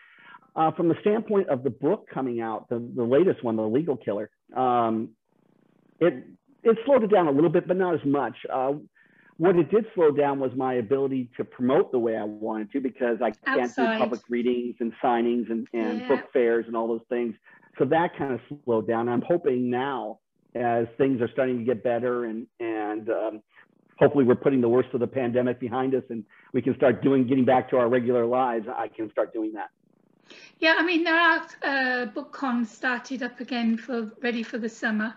Uh, 0.54 0.70
from 0.70 0.88
the 0.88 0.94
standpoint 1.00 1.48
of 1.48 1.64
the 1.64 1.70
book 1.70 2.06
coming 2.08 2.40
out, 2.40 2.68
the, 2.68 2.78
the 2.94 3.02
latest 3.02 3.42
one, 3.42 3.56
The 3.56 3.62
Legal 3.62 3.96
Killer, 3.96 4.30
um, 4.56 5.08
it, 5.98 6.24
it 6.62 6.78
slowed 6.86 7.02
it 7.02 7.10
down 7.10 7.26
a 7.26 7.32
little 7.32 7.50
bit, 7.50 7.66
but 7.66 7.76
not 7.76 7.94
as 7.94 8.04
much. 8.04 8.36
Uh, 8.48 8.74
what 9.38 9.56
it 9.56 9.68
did 9.72 9.86
slow 9.92 10.12
down 10.12 10.38
was 10.38 10.52
my 10.54 10.74
ability 10.74 11.28
to 11.36 11.42
promote 11.42 11.90
the 11.90 11.98
way 11.98 12.16
I 12.16 12.22
wanted 12.22 12.70
to 12.74 12.80
because 12.80 13.16
I 13.20 13.32
can't 13.44 13.62
Outside. 13.62 13.94
do 13.94 14.04
public 14.04 14.20
readings 14.28 14.76
and 14.78 14.92
signings 15.02 15.50
and, 15.50 15.66
and 15.72 16.00
yeah. 16.00 16.06
book 16.06 16.32
fairs 16.32 16.66
and 16.68 16.76
all 16.76 16.86
those 16.86 17.04
things. 17.08 17.34
So 17.76 17.86
that 17.86 18.16
kind 18.16 18.34
of 18.34 18.40
slowed 18.64 18.86
down. 18.86 19.08
I'm 19.08 19.22
hoping 19.22 19.68
now, 19.68 20.20
as 20.54 20.86
things 20.96 21.20
are 21.20 21.30
starting 21.32 21.58
to 21.58 21.64
get 21.64 21.82
better 21.82 22.26
and 22.26 22.46
and 22.60 23.08
um, 23.08 23.42
hopefully 23.98 24.24
we're 24.24 24.34
putting 24.34 24.60
the 24.60 24.68
worst 24.68 24.88
of 24.94 25.00
the 25.00 25.06
pandemic 25.06 25.60
behind 25.60 25.94
us 25.94 26.02
and 26.10 26.24
we 26.52 26.62
can 26.62 26.74
start 26.76 27.02
doing 27.02 27.26
getting 27.26 27.44
back 27.44 27.70
to 27.70 27.76
our 27.76 27.88
regular 27.88 28.26
lives, 28.26 28.66
I 28.68 28.88
can 28.88 29.10
start 29.10 29.32
doing 29.32 29.52
that. 29.54 29.70
Yeah, 30.58 30.76
I 30.78 30.84
mean, 30.84 31.04
there 31.04 31.18
are 31.18 31.46
uh, 31.62 32.06
book 32.06 32.32
cons 32.32 32.70
started 32.70 33.22
up 33.22 33.40
again 33.40 33.76
for 33.76 34.10
ready 34.22 34.42
for 34.42 34.58
the 34.58 34.68
summer. 34.68 35.14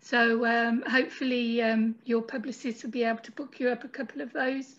So 0.00 0.44
um, 0.44 0.82
hopefully 0.86 1.62
um, 1.62 1.94
your 2.04 2.22
publicist 2.22 2.84
will 2.84 2.90
be 2.90 3.04
able 3.04 3.20
to 3.20 3.32
book 3.32 3.58
you 3.58 3.70
up 3.70 3.84
a 3.84 3.88
couple 3.88 4.20
of 4.20 4.32
those. 4.32 4.76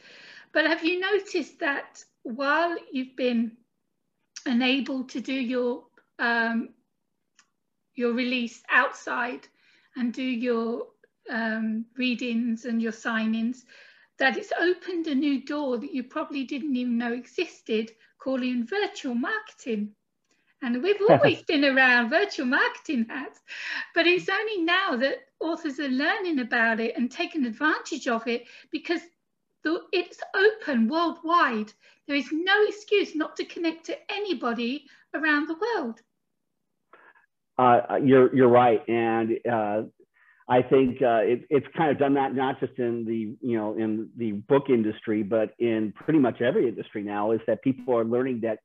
But 0.54 0.68
have 0.68 0.84
you 0.84 1.00
noticed 1.00 1.60
that 1.60 2.04
while 2.24 2.76
you've 2.92 3.16
been 3.16 3.52
unable 4.46 5.04
to 5.06 5.20
do 5.20 5.34
your 5.34 5.84
um, 6.20 6.70
your 7.96 8.14
release 8.14 8.62
outside 8.70 9.48
and 9.96 10.14
do 10.14 10.24
your 10.24 10.88
um, 11.30 11.86
readings 11.98 12.66
and 12.66 12.82
your 12.82 12.92
signings, 12.92 13.64
that 14.18 14.38
it's 14.38 14.54
opened 14.60 15.08
a 15.08 15.16
new 15.16 15.44
door 15.44 15.78
that 15.78 15.94
you 15.94 16.04
probably 16.04 16.44
didn't 16.44 16.76
even 16.76 16.98
know 16.98 17.14
existed, 17.14 17.92
calling 18.18 18.66
virtual 18.66 19.16
marketing. 19.16 19.92
And 20.62 20.82
we've 20.82 21.02
always 21.10 21.42
been 21.44 21.66
around 21.66 22.10
virtual 22.10 22.46
marketing 22.46 23.08
hats, 23.10 23.40
but 23.94 24.08
it's 24.08 24.30
only 24.30 24.64
now 24.64 24.96
that 24.98 25.28
authors 25.40 25.80
are 25.80 25.90
learning 25.90 26.40
about 26.40 26.80
it 26.80 26.96
and 26.98 27.12
taking 27.12 27.46
advantage 27.46 28.08
of 28.08 28.28
it 28.28 28.46
because 28.72 29.02
it's 29.92 30.20
open 30.36 30.88
worldwide. 30.88 31.74
There 32.08 32.16
is 32.16 32.30
no 32.32 32.64
excuse 32.68 33.16
not 33.16 33.36
to 33.38 33.46
connect 33.46 33.86
to 33.88 33.98
anybody 34.12 34.86
around 35.14 35.48
the 35.48 35.56
world. 35.56 36.02
Uh, 37.58 37.98
you're 38.04 38.36
you're 38.36 38.50
right, 38.50 38.88
and 38.90 39.40
uh, 39.50 39.84
I 40.48 40.62
think 40.62 41.02
uh, 41.02 41.22
it, 41.24 41.46
it's 41.50 41.66
kind 41.76 41.90
of 41.90 41.98
done 41.98 42.14
that 42.16 42.36
not 42.36 42.60
just 42.60 42.74
in 42.78 43.06
the 43.06 43.36
you 43.46 43.58
know 43.58 43.76
in 43.76 44.10
the 44.18 44.34
book 44.34 44.66
industry, 44.70 45.24
but 45.24 45.56
in 45.60 45.94
pretty 45.96 46.20
much 46.20 46.42
every 46.42 46.68
industry 46.68 47.04
now. 47.04 47.32
Is 47.32 47.42
that 47.48 47.64
people 47.64 47.98
are 47.98 48.06
learning 48.06 48.42
that 48.42 48.60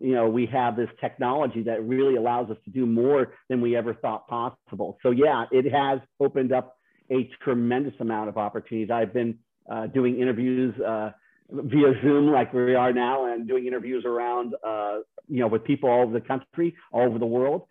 you 0.00 0.14
know, 0.14 0.28
we 0.28 0.46
have 0.46 0.76
this 0.76 0.88
technology 1.00 1.62
that 1.62 1.82
really 1.84 2.16
allows 2.16 2.50
us 2.50 2.56
to 2.64 2.70
do 2.70 2.86
more 2.86 3.34
than 3.48 3.60
we 3.60 3.76
ever 3.76 3.94
thought 3.94 4.28
possible. 4.28 4.98
So 5.02 5.10
yeah, 5.10 5.46
it 5.50 5.70
has 5.72 6.00
opened 6.20 6.52
up 6.52 6.76
a 7.10 7.28
tremendous 7.42 7.94
amount 8.00 8.28
of 8.28 8.36
opportunities. 8.36 8.90
I've 8.90 9.12
been 9.12 9.38
uh, 9.70 9.86
doing 9.86 10.20
interviews 10.20 10.78
uh, 10.80 11.10
via 11.50 11.92
Zoom 12.02 12.30
like 12.30 12.52
we 12.52 12.74
are 12.74 12.92
now 12.92 13.32
and 13.32 13.48
doing 13.48 13.66
interviews 13.66 14.04
around, 14.04 14.54
uh, 14.66 14.98
you 15.28 15.40
know, 15.40 15.48
with 15.48 15.64
people 15.64 15.88
all 15.88 16.02
over 16.02 16.12
the 16.12 16.24
country, 16.24 16.76
all 16.92 17.06
over 17.06 17.18
the 17.18 17.26
world. 17.26 17.62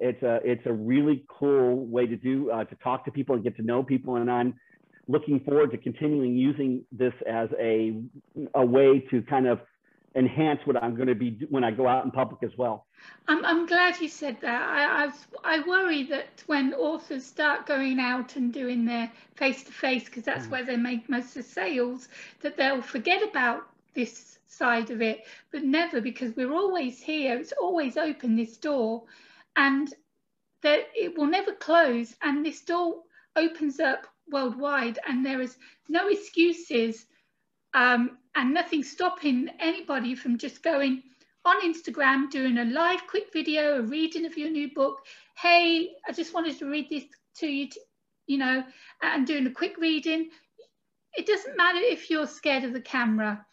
It's 0.00 0.22
a, 0.22 0.40
it's 0.42 0.66
a 0.66 0.72
really 0.72 1.24
cool 1.28 1.86
way 1.86 2.06
to 2.06 2.16
do, 2.16 2.50
uh, 2.50 2.64
to 2.64 2.74
talk 2.76 3.04
to 3.04 3.10
people 3.10 3.34
and 3.34 3.44
get 3.44 3.56
to 3.56 3.62
know 3.62 3.82
people. 3.82 4.16
And 4.16 4.30
I'm 4.30 4.54
looking 5.08 5.40
forward 5.40 5.70
to 5.72 5.78
continuing 5.78 6.36
using 6.36 6.84
this 6.90 7.14
as 7.28 7.48
a, 7.58 8.00
a 8.54 8.64
way 8.64 9.00
to 9.10 9.22
kind 9.22 9.46
of 9.46 9.60
enhance 10.16 10.60
what 10.64 10.82
I'm 10.82 10.96
going 10.96 11.08
to 11.08 11.14
be 11.14 11.46
when 11.50 11.62
I 11.62 11.70
go 11.70 11.86
out 11.86 12.04
in 12.04 12.10
public 12.10 12.42
as 12.42 12.56
well. 12.56 12.86
I'm, 13.28 13.44
I'm 13.44 13.66
glad 13.66 14.00
you 14.00 14.08
said 14.08 14.38
that. 14.40 14.62
I, 14.62 15.04
I've, 15.04 15.28
I 15.44 15.60
worry 15.66 16.04
that 16.04 16.42
when 16.46 16.74
authors 16.74 17.24
start 17.24 17.66
going 17.66 18.00
out 18.00 18.36
and 18.36 18.52
doing 18.52 18.84
their 18.84 19.10
face 19.36 19.62
to 19.64 19.72
face, 19.72 20.04
because 20.04 20.24
that's 20.24 20.46
mm. 20.46 20.50
where 20.50 20.64
they 20.64 20.76
make 20.76 21.08
most 21.08 21.28
of 21.28 21.34
the 21.34 21.42
sales, 21.44 22.08
that 22.40 22.56
they'll 22.56 22.82
forget 22.82 23.22
about 23.22 23.68
this 23.94 24.38
side 24.48 24.90
of 24.90 25.00
it, 25.00 25.24
but 25.52 25.62
never 25.62 26.00
because 26.00 26.34
we're 26.36 26.52
always 26.52 27.00
here. 27.00 27.38
It's 27.38 27.52
always 27.52 27.96
open 27.96 28.36
this 28.36 28.56
door, 28.56 29.04
and 29.60 29.92
that 30.62 30.88
it 30.94 31.16
will 31.16 31.26
never 31.26 31.52
close. 31.52 32.14
And 32.22 32.44
this 32.44 32.62
door 32.62 33.02
opens 33.36 33.78
up 33.78 34.06
worldwide, 34.32 34.98
and 35.06 35.24
there 35.24 35.42
is 35.42 35.56
no 35.88 36.08
excuses 36.08 37.06
um, 37.74 38.18
and 38.34 38.54
nothing 38.54 38.82
stopping 38.82 39.50
anybody 39.60 40.14
from 40.14 40.38
just 40.38 40.62
going 40.62 41.02
on 41.44 41.60
Instagram, 41.62 42.30
doing 42.30 42.58
a 42.58 42.64
live 42.64 43.06
quick 43.06 43.32
video, 43.32 43.78
a 43.78 43.82
reading 43.82 44.24
of 44.24 44.38
your 44.38 44.50
new 44.50 44.72
book. 44.74 44.98
Hey, 45.36 45.90
I 46.08 46.12
just 46.12 46.32
wanted 46.32 46.58
to 46.58 46.70
read 46.70 46.88
this 46.88 47.04
to 47.38 47.46
you, 47.46 47.68
you 48.26 48.38
know, 48.38 48.64
and 49.02 49.26
doing 49.26 49.46
a 49.46 49.50
quick 49.50 49.76
reading. 49.78 50.30
It 51.14 51.26
doesn't 51.26 51.56
matter 51.56 51.80
if 51.82 52.08
you're 52.08 52.26
scared 52.26 52.64
of 52.64 52.72
the 52.72 52.80
camera. 52.80 53.44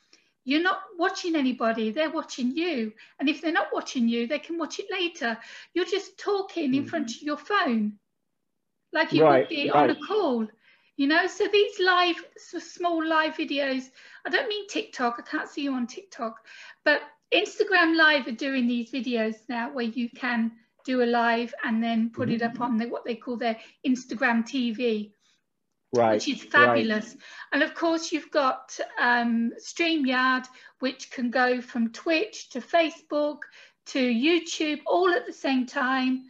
You're 0.48 0.64
not 0.64 0.80
watching 0.98 1.36
anybody, 1.36 1.92
they're 1.92 2.10
watching 2.10 2.56
you. 2.56 2.94
And 3.20 3.28
if 3.28 3.42
they're 3.42 3.52
not 3.52 3.74
watching 3.74 4.08
you, 4.08 4.28
they 4.28 4.40
can 4.40 4.58
watch 4.58 4.80
it 4.80 4.86
later. 4.90 5.38
You're 5.74 5.84
just 5.84 6.18
talking 6.18 6.74
in 6.74 6.86
front 6.86 7.12
of 7.12 7.22
your 7.22 7.36
phone, 7.36 8.00
like 8.94 9.12
you 9.12 9.26
right, 9.26 9.40
would 9.42 9.50
be 9.50 9.70
right. 9.70 9.90
on 9.90 9.90
a 9.90 10.00
call 10.00 10.48
you 10.96 11.06
know 11.06 11.28
so 11.28 11.48
these 11.52 11.80
live 11.80 12.16
so 12.38 12.60
small 12.60 13.06
live 13.06 13.34
videos 13.36 13.90
i 14.26 14.30
don't 14.30 14.48
mean 14.48 14.68
tiktok 14.68 15.18
i 15.20 15.22
can't 15.22 15.50
see 15.50 15.62
you 15.62 15.74
on 15.74 15.86
tiktok 15.86 16.38
but 16.84 17.02
instagram 17.34 17.96
live 17.96 18.26
are 18.26 18.32
doing 18.32 18.66
these 18.68 18.90
videos 18.90 19.36
now 19.48 19.72
where 19.72 19.86
you 19.86 20.10
can 20.16 20.52
do 20.86 21.04
a 21.04 21.06
live 21.06 21.54
and 21.66 21.84
then 21.84 22.10
put 22.10 22.30
mm-hmm. 22.30 22.36
it 22.36 22.42
up 22.42 22.54
mm-hmm. 22.54 22.64
on 22.64 22.78
the, 22.78 22.88
what 22.88 23.06
they 23.06 23.16
call 23.16 23.38
their 23.38 23.58
instagram 23.86 24.44
tv 24.44 25.12
right 25.94 26.16
which 26.16 26.28
is 26.28 26.44
fabulous 26.44 27.06
right. 27.06 27.24
and 27.54 27.64
of 27.64 27.74
course 27.74 28.12
you've 28.12 28.32
got 28.32 28.78
um, 29.00 29.52
streamyard 29.60 30.46
which 30.80 31.10
can 31.12 31.30
go 31.32 31.62
from 31.62 31.92
twitch 31.92 32.50
to 32.50 32.60
facebook 32.60 33.40
to 33.86 34.00
youtube 34.00 34.82
all 34.86 35.10
at 35.10 35.26
the 35.26 35.34
same 35.34 35.66
time 35.66 36.26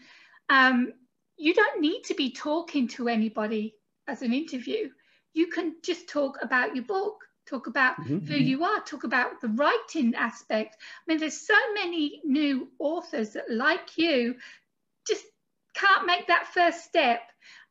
um, 0.49 0.93
you 1.37 1.53
don't 1.53 1.81
need 1.81 2.03
to 2.03 2.15
be 2.15 2.31
talking 2.31 2.87
to 2.89 3.07
anybody 3.07 3.75
as 4.07 4.21
an 4.21 4.33
interview, 4.33 4.89
you 5.33 5.47
can 5.47 5.75
just 5.83 6.09
talk 6.09 6.37
about 6.41 6.75
your 6.75 6.85
book, 6.85 7.23
talk 7.47 7.67
about 7.67 7.95
mm-hmm. 7.99 8.19
who 8.25 8.35
mm-hmm. 8.35 8.43
you 8.43 8.63
are, 8.63 8.81
talk 8.81 9.03
about 9.03 9.39
the 9.41 9.49
writing 9.49 10.15
aspect. 10.15 10.77
I 10.79 11.11
mean, 11.11 11.19
there's 11.19 11.45
so 11.45 11.57
many 11.73 12.21
new 12.23 12.69
authors 12.79 13.33
that, 13.33 13.49
like 13.49 13.97
you, 13.97 14.35
just 15.07 15.25
can't 15.75 16.07
make 16.07 16.27
that 16.27 16.47
first 16.53 16.83
step. 16.83 17.21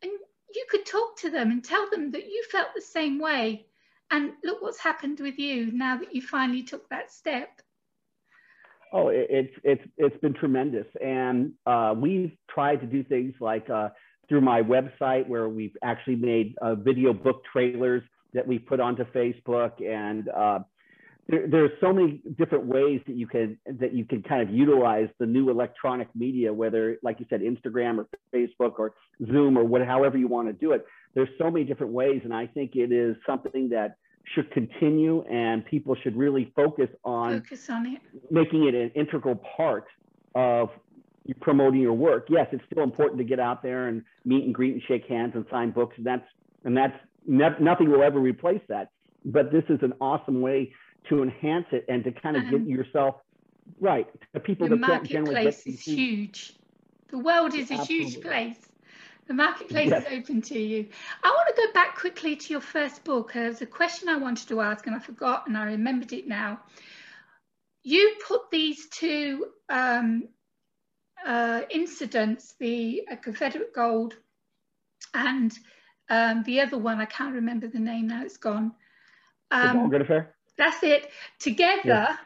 And 0.02 0.12
you 0.54 0.66
could 0.70 0.86
talk 0.86 1.16
to 1.18 1.30
them 1.30 1.50
and 1.50 1.64
tell 1.64 1.88
them 1.90 2.10
that 2.12 2.26
you 2.26 2.44
felt 2.50 2.68
the 2.74 2.80
same 2.80 3.18
way. 3.18 3.66
And 4.10 4.32
look 4.44 4.62
what's 4.62 4.78
happened 4.78 5.18
with 5.20 5.38
you 5.38 5.72
now 5.72 5.98
that 5.98 6.14
you 6.14 6.22
finally 6.22 6.62
took 6.62 6.88
that 6.90 7.10
step. 7.10 7.60
Oh, 8.92 9.08
it's 9.08 9.52
it's 9.64 9.82
it's 9.96 10.16
been 10.18 10.32
tremendous, 10.32 10.86
and 11.04 11.52
uh, 11.66 11.92
we've 11.96 12.30
tried 12.48 12.80
to 12.80 12.86
do 12.86 13.02
things 13.02 13.34
like 13.40 13.68
uh, 13.68 13.88
through 14.28 14.42
my 14.42 14.62
website 14.62 15.26
where 15.26 15.48
we've 15.48 15.76
actually 15.82 16.16
made 16.16 16.54
uh, 16.62 16.76
video 16.76 17.12
book 17.12 17.42
trailers 17.52 18.02
that 18.32 18.46
we 18.46 18.60
put 18.60 18.78
onto 18.78 19.04
Facebook 19.06 19.84
and 19.84 20.28
uh, 20.28 20.60
there, 21.28 21.46
there's 21.48 21.72
so 21.80 21.92
many 21.92 22.22
different 22.38 22.66
ways 22.66 23.00
that 23.06 23.16
you 23.16 23.26
can 23.26 23.58
that 23.66 23.92
you 23.92 24.04
can 24.04 24.22
kind 24.22 24.42
of 24.42 24.54
utilize 24.54 25.08
the 25.18 25.26
new 25.26 25.50
electronic 25.50 26.08
media, 26.14 26.52
whether 26.52 26.98
like 27.02 27.18
you 27.18 27.26
said, 27.28 27.40
Instagram 27.40 27.98
or 27.98 28.08
Facebook 28.32 28.78
or 28.78 28.94
Zoom 29.26 29.58
or 29.58 29.64
what, 29.64 29.84
however 29.84 30.18
you 30.18 30.28
want 30.28 30.48
to 30.48 30.52
do 30.52 30.72
it. 30.72 30.86
There's 31.14 31.28
so 31.38 31.50
many 31.50 31.64
different 31.64 31.92
ways, 31.92 32.20
and 32.24 32.34
I 32.34 32.46
think 32.46 32.76
it 32.76 32.92
is 32.92 33.16
something 33.26 33.70
that 33.70 33.96
should 34.34 34.50
continue, 34.52 35.22
and 35.30 35.64
people 35.64 35.96
should 36.02 36.16
really 36.16 36.52
focus 36.54 36.90
on 37.04 37.40
focus 37.40 37.70
on 37.70 37.86
it, 37.86 38.00
making 38.30 38.68
it 38.68 38.74
an 38.74 38.90
integral 38.94 39.40
part 39.56 39.86
of 40.34 40.70
promoting 41.40 41.80
your 41.80 41.94
work. 41.94 42.26
Yes, 42.28 42.46
it's 42.52 42.64
still 42.70 42.84
important 42.84 43.18
to 43.18 43.24
get 43.24 43.40
out 43.40 43.62
there 43.62 43.88
and 43.88 44.02
meet 44.24 44.44
and 44.44 44.54
greet 44.54 44.74
and 44.74 44.82
shake 44.86 45.06
hands 45.06 45.32
and 45.34 45.44
sign 45.50 45.70
books, 45.70 45.96
and 45.96 46.06
that's 46.06 46.26
and 46.64 46.76
that's 46.76 47.00
nothing 47.26 47.90
will 47.90 48.02
ever 48.02 48.20
replace 48.20 48.62
that. 48.68 48.90
But 49.24 49.50
this 49.50 49.64
is 49.68 49.80
an 49.82 49.94
awesome 50.00 50.40
way 50.40 50.72
to 51.08 51.22
enhance 51.22 51.66
it 51.72 51.84
and 51.88 52.04
to 52.04 52.12
kind 52.12 52.36
of 52.36 52.44
um, 52.44 52.50
get 52.50 52.68
yourself 52.68 53.16
right. 53.80 54.08
The 54.32 54.40
people 54.40 54.68
the 54.68 54.76
that 54.76 54.88
marketplace 54.88 55.66
is 55.66 55.80
huge. 55.80 56.54
The 57.10 57.18
world 57.18 57.54
is 57.54 57.70
a 57.70 57.74
Absolutely. 57.74 58.04
huge 58.04 58.20
place. 58.22 58.58
The 59.28 59.34
marketplace 59.34 59.90
yes. 59.90 60.06
is 60.06 60.18
open 60.18 60.40
to 60.42 60.58
you. 60.58 60.86
I 61.22 61.28
want 61.28 61.48
to 61.48 61.62
go 61.66 61.72
back 61.72 61.96
quickly 61.96 62.36
to 62.36 62.52
your 62.52 62.60
first 62.60 63.02
book. 63.02 63.32
There's 63.32 63.60
a 63.60 63.66
question 63.66 64.08
I 64.08 64.16
wanted 64.16 64.48
to 64.48 64.60
ask 64.60 64.86
and 64.86 64.94
I 64.94 65.00
forgot 65.00 65.48
and 65.48 65.56
I 65.56 65.64
remembered 65.64 66.12
it 66.12 66.28
now. 66.28 66.60
You 67.82 68.16
put 68.26 68.50
these 68.50 68.88
two 68.88 69.46
um, 69.68 70.28
uh, 71.24 71.62
incidents, 71.70 72.54
the 72.58 73.02
uh, 73.10 73.16
Confederate 73.16 73.74
Gold 73.74 74.14
and 75.12 75.52
um, 76.08 76.44
the 76.44 76.60
other 76.60 76.78
one, 76.78 77.00
I 77.00 77.06
can't 77.06 77.34
remember 77.34 77.66
the 77.66 77.80
name 77.80 78.06
now, 78.06 78.22
it's 78.22 78.36
gone. 78.36 78.72
Um, 79.50 79.90
the 79.90 80.00
Affair? 80.00 80.35
That's 80.58 80.82
it. 80.82 81.10
Together 81.38 81.80
yeah. 81.84 82.16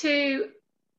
to, 0.00 0.48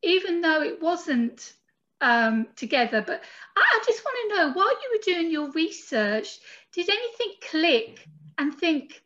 even 0.04 0.42
though 0.42 0.62
it 0.62 0.82
wasn't 0.82 1.54
um, 2.00 2.48
together, 2.56 3.04
but 3.06 3.22
I, 3.56 3.62
I 3.62 3.84
just 3.86 4.04
want 4.04 4.32
to 4.32 4.38
know, 4.38 4.54
while 4.54 4.70
you 4.70 4.92
were 4.94 5.14
doing 5.14 5.32
your 5.32 5.52
research, 5.52 6.40
did 6.74 6.90
anything 6.90 7.34
click 7.50 8.08
and 8.38 8.54
think 8.56 9.04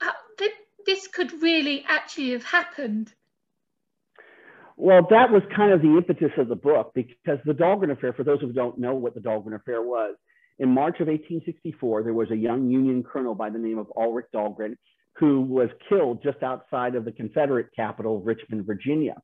uh, 0.00 0.12
that 0.38 0.52
this 0.84 1.08
could 1.08 1.42
really 1.42 1.84
actually 1.88 2.32
have 2.32 2.44
happened? 2.44 3.12
Well, 4.76 5.06
that 5.08 5.30
was 5.30 5.42
kind 5.56 5.72
of 5.72 5.80
the 5.80 5.96
impetus 5.96 6.32
of 6.36 6.48
the 6.48 6.56
book 6.56 6.92
because 6.94 7.38
the 7.46 7.54
Dahlgren 7.54 7.92
Affair, 7.92 8.12
for 8.12 8.24
those 8.24 8.40
who 8.40 8.52
don't 8.52 8.78
know 8.78 8.94
what 8.94 9.14
the 9.14 9.20
Dahlgren 9.20 9.54
Affair 9.54 9.82
was, 9.82 10.16
in 10.58 10.68
March 10.70 11.00
of 11.00 11.08
1864, 11.08 12.02
there 12.02 12.14
was 12.14 12.30
a 12.30 12.36
young 12.36 12.70
Union 12.70 13.02
colonel 13.02 13.34
by 13.34 13.50
the 13.50 13.58
name 13.58 13.78
of 13.78 13.86
Ulric 13.96 14.24
Dahlgren 14.34 14.76
who 15.18 15.40
was 15.40 15.68
killed 15.88 16.22
just 16.22 16.42
outside 16.42 16.94
of 16.94 17.04
the 17.04 17.12
Confederate 17.12 17.68
capital, 17.74 18.20
Richmond, 18.20 18.66
Virginia. 18.66 19.16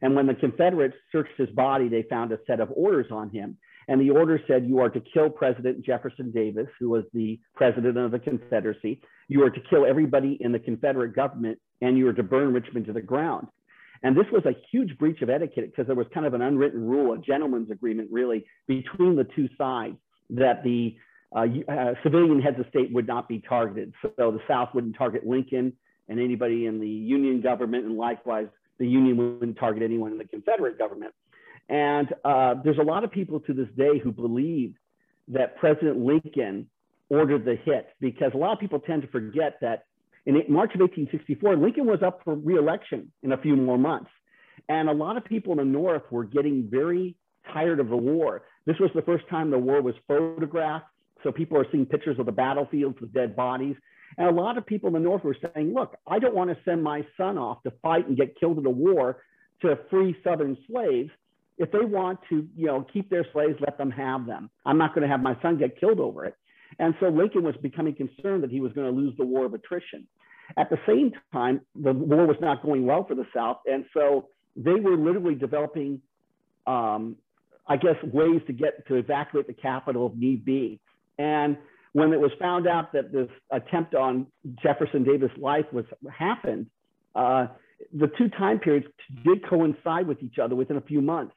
And 0.00 0.16
when 0.16 0.26
the 0.26 0.34
Confederates 0.34 0.96
searched 1.10 1.36
his 1.36 1.50
body, 1.50 1.88
they 1.88 2.04
found 2.08 2.32
a 2.32 2.38
set 2.46 2.60
of 2.60 2.70
orders 2.74 3.06
on 3.10 3.30
him. 3.30 3.56
And 3.88 4.00
the 4.00 4.10
order 4.10 4.40
said, 4.46 4.66
You 4.66 4.80
are 4.80 4.88
to 4.90 5.02
kill 5.12 5.30
President 5.30 5.84
Jefferson 5.84 6.30
Davis, 6.30 6.68
who 6.78 6.90
was 6.90 7.04
the 7.12 7.40
president 7.54 7.96
of 7.96 8.10
the 8.10 8.18
Confederacy. 8.18 9.00
You 9.28 9.44
are 9.44 9.50
to 9.50 9.60
kill 9.70 9.84
everybody 9.84 10.38
in 10.40 10.52
the 10.52 10.58
Confederate 10.58 11.14
government, 11.14 11.58
and 11.80 11.98
you 11.98 12.08
are 12.08 12.12
to 12.12 12.22
burn 12.22 12.52
Richmond 12.52 12.86
to 12.86 12.92
the 12.92 13.00
ground. 13.00 13.48
And 14.04 14.16
this 14.16 14.26
was 14.32 14.44
a 14.46 14.56
huge 14.70 14.96
breach 14.98 15.22
of 15.22 15.30
etiquette 15.30 15.70
because 15.70 15.86
there 15.86 15.96
was 15.96 16.06
kind 16.12 16.26
of 16.26 16.34
an 16.34 16.42
unwritten 16.42 16.84
rule, 16.84 17.12
a 17.14 17.18
gentleman's 17.18 17.70
agreement, 17.70 18.08
really, 18.10 18.44
between 18.66 19.14
the 19.16 19.26
two 19.36 19.48
sides 19.56 19.96
that 20.30 20.64
the 20.64 20.96
uh, 21.34 21.46
uh, 21.68 21.94
civilian 22.02 22.40
heads 22.40 22.58
of 22.60 22.66
state 22.68 22.92
would 22.92 23.06
not 23.06 23.28
be 23.28 23.40
targeted. 23.40 23.92
So 24.02 24.10
the 24.16 24.40
South 24.48 24.70
wouldn't 24.74 24.96
target 24.96 25.26
Lincoln 25.26 25.72
and 26.08 26.20
anybody 26.20 26.66
in 26.66 26.80
the 26.80 26.88
Union 26.88 27.40
government, 27.40 27.86
and 27.86 27.96
likewise, 27.96 28.48
the 28.78 28.86
Union 28.86 29.16
wouldn't 29.16 29.58
target 29.58 29.82
anyone 29.82 30.12
in 30.12 30.18
the 30.18 30.24
Confederate 30.24 30.78
government. 30.78 31.14
And 31.68 32.12
uh, 32.24 32.54
there's 32.64 32.78
a 32.78 32.82
lot 32.82 33.04
of 33.04 33.10
people 33.10 33.40
to 33.40 33.54
this 33.54 33.68
day 33.76 33.98
who 33.98 34.12
believe 34.12 34.74
that 35.28 35.56
President 35.56 35.98
Lincoln 35.98 36.68
ordered 37.08 37.44
the 37.44 37.56
hit 37.64 37.88
because 38.00 38.32
a 38.34 38.36
lot 38.36 38.52
of 38.52 38.58
people 38.58 38.80
tend 38.80 39.02
to 39.02 39.08
forget 39.08 39.58
that 39.60 39.84
in 40.26 40.34
March 40.48 40.74
of 40.74 40.80
1864, 40.80 41.56
Lincoln 41.56 41.86
was 41.86 42.00
up 42.02 42.20
for 42.24 42.34
reelection 42.34 43.12
in 43.22 43.32
a 43.32 43.36
few 43.36 43.56
more 43.56 43.78
months. 43.78 44.10
And 44.68 44.88
a 44.88 44.92
lot 44.92 45.16
of 45.16 45.24
people 45.24 45.52
in 45.52 45.58
the 45.58 45.64
North 45.64 46.02
were 46.10 46.24
getting 46.24 46.68
very 46.70 47.16
tired 47.52 47.80
of 47.80 47.88
the 47.88 47.96
war. 47.96 48.42
This 48.66 48.76
was 48.78 48.90
the 48.94 49.02
first 49.02 49.28
time 49.28 49.50
the 49.50 49.58
war 49.58 49.82
was 49.82 49.94
photographed. 50.06 50.86
So 51.22 51.32
people 51.32 51.58
are 51.58 51.66
seeing 51.70 51.86
pictures 51.86 52.18
of 52.18 52.26
the 52.26 52.32
battlefields 52.32 53.00
with 53.00 53.12
dead 53.12 53.36
bodies. 53.36 53.76
And 54.18 54.28
a 54.28 54.32
lot 54.32 54.58
of 54.58 54.66
people 54.66 54.88
in 54.88 54.94
the 54.94 55.00
North 55.00 55.24
were 55.24 55.36
saying, 55.54 55.72
look, 55.72 55.96
I 56.06 56.18
don't 56.18 56.34
want 56.34 56.50
to 56.50 56.56
send 56.64 56.82
my 56.82 57.06
son 57.16 57.38
off 57.38 57.62
to 57.62 57.72
fight 57.82 58.06
and 58.08 58.16
get 58.16 58.38
killed 58.38 58.58
in 58.58 58.66
a 58.66 58.70
war 58.70 59.22
to 59.62 59.78
free 59.90 60.16
Southern 60.22 60.56
slaves. 60.68 61.10
If 61.58 61.70
they 61.70 61.84
want 61.84 62.18
to, 62.28 62.46
you 62.56 62.66
know, 62.66 62.86
keep 62.92 63.08
their 63.10 63.26
slaves, 63.32 63.54
let 63.60 63.78
them 63.78 63.90
have 63.90 64.26
them. 64.26 64.50
I'm 64.66 64.78
not 64.78 64.94
going 64.94 65.02
to 65.02 65.08
have 65.08 65.22
my 65.22 65.36
son 65.40 65.58
get 65.58 65.78
killed 65.78 66.00
over 66.00 66.24
it. 66.24 66.34
And 66.78 66.94
so 67.00 67.08
Lincoln 67.08 67.42
was 67.42 67.54
becoming 67.62 67.94
concerned 67.94 68.42
that 68.42 68.50
he 68.50 68.60
was 68.60 68.72
going 68.72 68.92
to 68.92 68.98
lose 68.98 69.14
the 69.16 69.24
war 69.24 69.46
of 69.46 69.54
attrition. 69.54 70.06
At 70.56 70.70
the 70.70 70.78
same 70.86 71.12
time, 71.32 71.60
the 71.74 71.92
war 71.92 72.26
was 72.26 72.36
not 72.40 72.62
going 72.62 72.84
well 72.86 73.04
for 73.06 73.14
the 73.14 73.26
South. 73.34 73.58
And 73.66 73.84
so 73.94 74.28
they 74.56 74.74
were 74.74 74.96
literally 74.96 75.34
developing, 75.34 76.00
um, 76.66 77.16
I 77.66 77.76
guess, 77.76 77.96
ways 78.02 78.40
to 78.46 78.52
get 78.52 78.86
to 78.88 78.96
evacuate 78.96 79.46
the 79.46 79.54
capital 79.54 80.10
if 80.12 80.18
need 80.18 80.44
be. 80.44 80.80
And 81.18 81.56
when 81.92 82.12
it 82.12 82.20
was 82.20 82.30
found 82.38 82.66
out 82.66 82.92
that 82.92 83.12
this 83.12 83.28
attempt 83.50 83.94
on 83.94 84.26
Jefferson 84.62 85.04
Davis' 85.04 85.30
life 85.38 85.66
was 85.72 85.84
happened, 86.10 86.66
uh, 87.14 87.48
the 87.92 88.10
two 88.16 88.28
time 88.30 88.58
periods 88.58 88.86
did 89.24 89.46
coincide 89.48 90.06
with 90.06 90.22
each 90.22 90.38
other 90.38 90.54
within 90.54 90.76
a 90.76 90.80
few 90.80 91.02
months. 91.02 91.34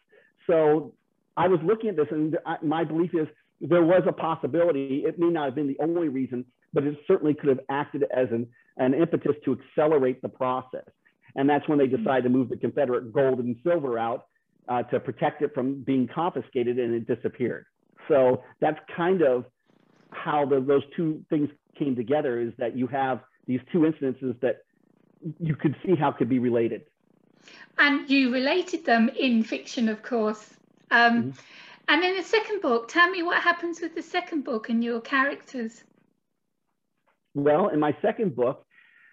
So 0.47 0.93
I 1.35 1.47
was 1.47 1.59
looking 1.63 1.89
at 1.89 1.97
this, 1.97 2.07
and 2.11 2.37
my 2.61 2.83
belief 2.83 3.11
is 3.13 3.27
there 3.59 3.83
was 3.83 4.03
a 4.07 4.13
possibility. 4.13 5.03
It 5.05 5.19
may 5.19 5.27
not 5.27 5.45
have 5.45 5.55
been 5.55 5.67
the 5.67 5.77
only 5.81 6.07
reason, 6.07 6.45
but 6.73 6.83
it 6.83 6.97
certainly 7.07 7.33
could 7.33 7.49
have 7.49 7.59
acted 7.69 8.03
as 8.15 8.27
an, 8.31 8.47
an 8.77 8.93
impetus 8.93 9.35
to 9.45 9.57
accelerate 9.59 10.21
the 10.21 10.29
process. 10.29 10.85
And 11.35 11.49
that's 11.49 11.67
when 11.67 11.77
they 11.77 11.87
decided 11.87 12.23
to 12.23 12.29
move 12.29 12.49
the 12.49 12.57
Confederate 12.57 13.11
gold 13.11 13.39
and 13.39 13.55
silver 13.63 13.99
out 13.99 14.27
uh, 14.69 14.83
to 14.83 14.99
protect 14.99 15.41
it 15.41 15.53
from 15.53 15.83
being 15.83 16.07
confiscated, 16.13 16.79
and 16.79 16.93
it 16.93 17.07
disappeared. 17.07 17.65
So 18.07 18.43
that's 18.61 18.79
kind 18.95 19.21
of 19.21 19.45
how 20.11 20.45
the, 20.45 20.59
those 20.59 20.83
two 20.95 21.23
things 21.29 21.49
came 21.77 21.95
together 21.95 22.39
is 22.39 22.53
that 22.57 22.75
you 22.75 22.87
have 22.87 23.21
these 23.47 23.59
two 23.71 23.79
incidences 23.79 24.39
that 24.41 24.63
you 25.39 25.55
could 25.55 25.75
see 25.85 25.95
how 25.95 26.11
could 26.11 26.29
be 26.29 26.39
related. 26.39 26.83
And 27.77 28.09
you 28.09 28.31
related 28.31 28.85
them 28.85 29.09
in 29.09 29.43
fiction, 29.43 29.89
of 29.89 30.01
course. 30.01 30.53
Um, 30.91 31.23
mm-hmm. 31.23 31.29
And 31.87 32.03
in 32.03 32.15
the 32.15 32.23
second 32.23 32.61
book, 32.61 32.87
tell 32.87 33.09
me 33.09 33.21
what 33.21 33.41
happens 33.41 33.81
with 33.81 33.93
the 33.93 34.01
second 34.01 34.43
book 34.43 34.69
and 34.69 34.83
your 34.83 35.01
characters. 35.01 35.83
Well, 37.35 37.69
in 37.69 37.79
my 37.79 37.95
second 38.01 38.35
book, 38.35 38.65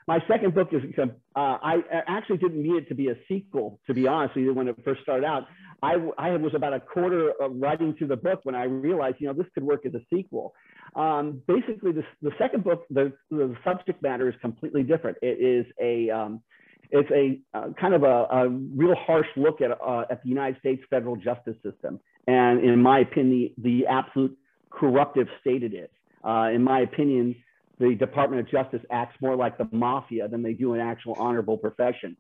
my 0.09 0.21
second 0.27 0.55
book 0.55 0.69
is 0.73 0.83
uh, 0.99 1.09
I 1.37 1.83
actually 2.09 2.39
didn't 2.39 2.63
mean 2.63 2.77
it 2.77 2.89
to 2.89 2.95
be 2.95 3.09
a 3.09 3.15
sequel, 3.29 3.79
to 3.87 3.95
be 3.95 4.07
honest 4.07 4.35
with 4.35 4.45
you, 4.45 4.55
when 4.55 4.69
it 4.69 4.77
first 4.85 5.03
started 5.03 5.25
out. 5.25 5.47
I, 5.83 5.95
I 6.19 6.37
was 6.37 6.55
about 6.55 6.73
a 6.73 6.81
quarter 6.81 7.33
of 7.41 7.53
writing 7.55 7.95
through 7.95 8.09
the 8.09 8.17
book 8.17 8.41
when 8.45 8.55
I 8.55 8.65
realized, 8.65 9.17
you 9.19 9.27
know, 9.27 9.33
this 9.33 9.47
could 9.55 9.65
work 9.65 9.85
as 9.87 9.95
a 9.95 10.01
sequel. 10.13 10.55
Um, 10.95 11.43
basically, 11.47 11.93
this, 11.93 12.05
the 12.21 12.33
second 12.39 12.65
book, 12.65 12.85
the, 12.91 13.13
the 13.31 13.57
subject 13.65 14.03
matter 14.03 14.29
is 14.29 14.35
completely 14.41 14.83
different. 14.83 15.17
It 15.23 15.41
is 15.41 15.67
a 15.81 16.11
um, 16.11 16.43
it's 16.91 17.11
a 17.11 17.41
uh, 17.57 17.71
kind 17.81 17.95
of 17.95 18.03
a, 18.03 18.27
a, 18.31 18.49
real 18.51 18.95
harsh 18.95 19.27
look 19.37 19.63
at, 19.63 19.71
uh, 19.71 20.05
at 20.11 20.23
the 20.23 20.29
United 20.29 20.59
States 20.61 20.83
federal 20.91 21.17
justice 21.17 21.57
system, 21.63 21.99
and 22.27 22.63
in 22.63 22.83
my 22.83 22.99
opinion, 23.01 23.51
the, 23.57 23.81
the 23.81 23.87
absolute 23.87 24.37
corruptive 24.71 25.27
state 25.41 25.63
it 25.63 25.73
is. 25.73 25.89
Uh, 26.23 26.51
in 26.53 26.63
my 26.63 26.81
opinion, 26.81 27.35
the 27.79 27.95
Department 27.95 28.41
of 28.41 28.51
Justice 28.51 28.83
acts 28.91 29.17
more 29.23 29.37
like 29.37 29.57
the 29.57 29.67
mafia 29.73 30.29
than 30.29 30.43
they 30.43 30.53
do 30.53 30.75
an 30.75 30.81
actual 30.81 31.15
honorable 31.15 31.57
profession. 31.57 32.17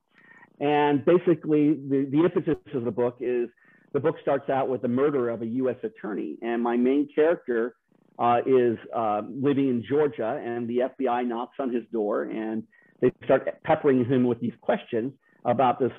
And 0.60 1.04
basically, 1.04 1.74
the, 1.74 2.08
the 2.10 2.24
emphasis 2.24 2.56
of 2.74 2.84
the 2.84 2.90
book 2.90 3.18
is 3.20 3.50
the 3.92 4.00
book 4.00 4.16
starts 4.22 4.48
out 4.48 4.68
with 4.68 4.80
the 4.80 4.88
murder 4.88 5.28
of 5.28 5.42
a 5.42 5.46
U.S. 5.46 5.76
attorney, 5.82 6.38
and 6.40 6.62
my 6.62 6.76
main 6.78 7.08
character 7.14 7.74
uh, 8.18 8.38
is 8.46 8.78
uh, 8.94 9.22
living 9.28 9.68
in 9.68 9.84
Georgia, 9.88 10.40
and 10.44 10.68
the 10.68 10.90
FBI 10.98 11.26
knocks 11.26 11.56
on 11.58 11.72
his 11.72 11.84
door, 11.92 12.24
and 12.24 12.62
they 13.00 13.12
start 13.24 13.48
peppering 13.64 14.04
him 14.04 14.24
with 14.24 14.40
these 14.40 14.52
questions 14.60 15.12
about 15.44 15.80
this 15.80 15.92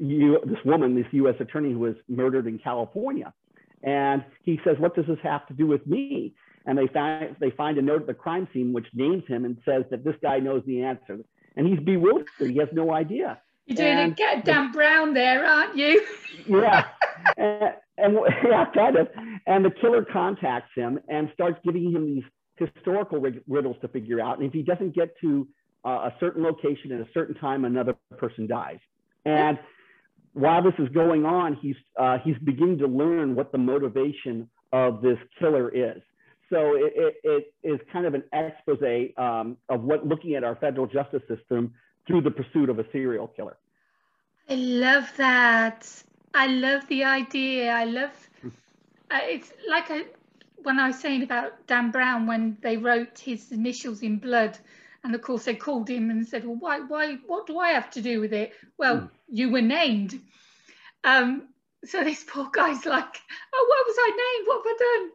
you, 0.00 0.38
this 0.46 0.58
woman, 0.64 0.94
this 0.94 1.06
U.S. 1.12 1.34
attorney 1.40 1.72
who 1.72 1.80
was 1.80 1.94
murdered 2.08 2.46
in 2.46 2.58
California. 2.58 3.32
And 3.82 4.24
he 4.42 4.60
says, 4.64 4.76
"What 4.78 4.94
does 4.94 5.06
this 5.06 5.18
have 5.22 5.46
to 5.48 5.54
do 5.54 5.66
with 5.66 5.86
me?" 5.86 6.34
And 6.66 6.76
they 6.76 6.86
find 6.88 7.36
they 7.40 7.50
find 7.50 7.78
a 7.78 7.82
note 7.82 8.02
at 8.02 8.06
the 8.06 8.14
crime 8.14 8.48
scene 8.52 8.72
which 8.72 8.86
names 8.92 9.24
him 9.26 9.44
and 9.44 9.56
says 9.64 9.84
that 9.90 10.04
this 10.04 10.14
guy 10.22 10.38
knows 10.38 10.62
the 10.66 10.82
answer, 10.82 11.18
and 11.56 11.66
he's 11.66 11.80
bewildered. 11.80 12.26
He 12.38 12.58
has 12.58 12.68
no 12.72 12.92
idea. 12.92 13.38
You're 13.66 13.76
doing 13.76 13.98
and, 13.98 14.18
a 14.18 14.42
Dan 14.42 14.72
Brown 14.72 15.14
there, 15.14 15.46
aren't 15.46 15.76
you? 15.76 16.04
yeah, 16.46 16.88
and, 17.36 17.74
and 18.02 18.18
yeah, 18.48 18.66
kind 18.74 18.96
of. 18.96 19.08
And 19.46 19.64
the 19.64 19.70
killer 19.70 20.04
contacts 20.04 20.70
him 20.74 20.98
and 21.08 21.30
starts 21.34 21.58
giving 21.64 21.90
him 21.92 22.06
these 22.06 22.24
historical 22.56 23.20
riddles 23.48 23.76
to 23.80 23.88
figure 23.88 24.20
out. 24.20 24.38
And 24.38 24.46
if 24.46 24.52
he 24.52 24.62
doesn't 24.62 24.94
get 24.94 25.18
to 25.20 25.48
uh, 25.84 26.10
a 26.10 26.14
certain 26.20 26.42
location 26.42 26.92
at 26.92 27.00
a 27.00 27.08
certain 27.14 27.34
time, 27.36 27.64
another 27.64 27.94
person 28.18 28.46
dies. 28.46 28.78
And 29.24 29.58
while 30.32 30.62
this 30.62 30.74
is 30.78 30.88
going 30.90 31.24
on, 31.24 31.56
he's, 31.60 31.76
uh, 31.98 32.18
he's 32.22 32.36
beginning 32.44 32.78
to 32.78 32.86
learn 32.86 33.34
what 33.34 33.50
the 33.52 33.58
motivation 33.58 34.48
of 34.72 35.02
this 35.02 35.18
killer 35.38 35.70
is. 35.70 36.02
So 36.50 36.74
it, 36.74 36.92
it, 36.96 37.14
it 37.22 37.54
is 37.62 37.80
kind 37.92 38.06
of 38.06 38.14
an 38.14 38.24
expose 38.32 39.10
um, 39.16 39.56
of 39.68 39.82
what 39.82 40.06
looking 40.06 40.34
at 40.34 40.44
our 40.44 40.56
federal 40.56 40.86
justice 40.86 41.22
system 41.28 41.72
through 42.06 42.22
the 42.22 42.30
pursuit 42.30 42.68
of 42.68 42.78
a 42.78 42.84
serial 42.92 43.28
killer. 43.28 43.56
I 44.48 44.54
love 44.56 45.08
that. 45.16 45.88
I 46.34 46.46
love 46.46 46.86
the 46.88 47.04
idea. 47.04 47.72
I 47.72 47.84
love 47.84 48.10
uh, 49.10 49.18
it's 49.22 49.52
like 49.68 49.90
a, 49.90 50.04
when 50.62 50.78
I 50.78 50.88
was 50.88 51.00
saying 51.00 51.22
about 51.22 51.66
Dan 51.66 51.90
Brown 51.90 52.26
when 52.26 52.56
they 52.60 52.76
wrote 52.76 53.18
his 53.18 53.50
initials 53.50 54.02
in 54.02 54.18
blood, 54.18 54.56
and 55.02 55.14
of 55.14 55.22
course 55.22 55.44
they 55.44 55.54
called 55.54 55.88
him 55.88 56.10
and 56.10 56.26
said, 56.26 56.44
"Well, 56.44 56.56
why, 56.56 56.80
why, 56.80 57.14
what 57.26 57.46
do 57.46 57.58
I 57.58 57.70
have 57.70 57.90
to 57.92 58.02
do 58.02 58.20
with 58.20 58.32
it?" 58.32 58.52
Well, 58.78 58.98
mm. 58.98 59.10
you 59.28 59.50
were 59.50 59.62
named. 59.62 60.20
Um, 61.02 61.48
so 61.84 62.04
this 62.04 62.24
poor 62.24 62.48
guy's 62.52 62.86
like, 62.86 63.16
"Oh, 63.52 63.66
what 63.68 63.86
was 63.86 63.96
I 63.98 64.10
named? 64.10 64.46
What 64.46 64.66
have 64.66 64.76
I 64.76 64.98
done?" 64.98 65.10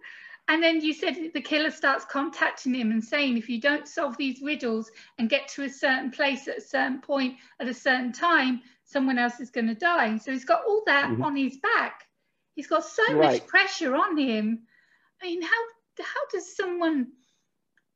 And 0.47 0.62
then 0.62 0.82
you 0.82 0.93
said 0.93 1.15
the 1.34 1.41
killer 1.41 1.71
starts 1.71 2.06
contacting 2.06 2.75
him 2.75 2.91
and 2.91 3.04
saying, 3.04 3.36
if 3.36 3.49
you 3.49 3.60
don't 3.60 3.88
solve 3.88 4.15
these 4.15 4.43
riddles 4.43 4.91
and 5.17 5.28
get 5.28 5.47
to 5.49 5.63
a 5.63 5.69
certain 5.69 6.12
place 6.12 6.47
at 6.47 6.60
a 6.60 6.62
certain 6.62 7.01
point 7.01 7.38
at 7.60 7.67
a 7.67 7.73
certain 7.73 8.12
time, 8.12 8.62
someone 8.86 9.17
else 9.17 9.39
is 9.39 9.50
going 9.50 9.67
to 9.67 9.76
die. 9.76 10.17
So 10.17 10.32
he's 10.32 10.45
got 10.45 10.63
all 10.65 10.84
that 10.86 11.10
mm-hmm. 11.10 11.24
on 11.24 11.36
his 11.36 11.58
back. 11.58 12.04
He's 12.56 12.67
got 12.67 12.86
so 12.86 13.04
right. 13.13 13.34
much 13.34 13.48
pressure 13.48 13.95
on 13.95 14.17
him. 14.17 14.62
I 15.21 15.26
mean, 15.26 15.41
how 15.41 15.63
how 16.00 16.21
does 16.32 16.56
someone 16.56 17.08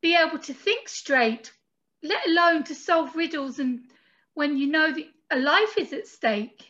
be 0.02 0.16
able 0.16 0.38
to 0.38 0.54
think 0.54 0.88
straight, 0.88 1.52
let 2.02 2.26
alone 2.26 2.64
to 2.64 2.74
solve 2.74 3.14
riddles 3.14 3.58
and 3.58 3.80
when 4.34 4.56
you 4.56 4.66
know 4.68 4.92
that 4.92 5.04
a 5.30 5.38
life 5.38 5.76
is 5.78 5.92
at 5.92 6.06
stake? 6.06 6.64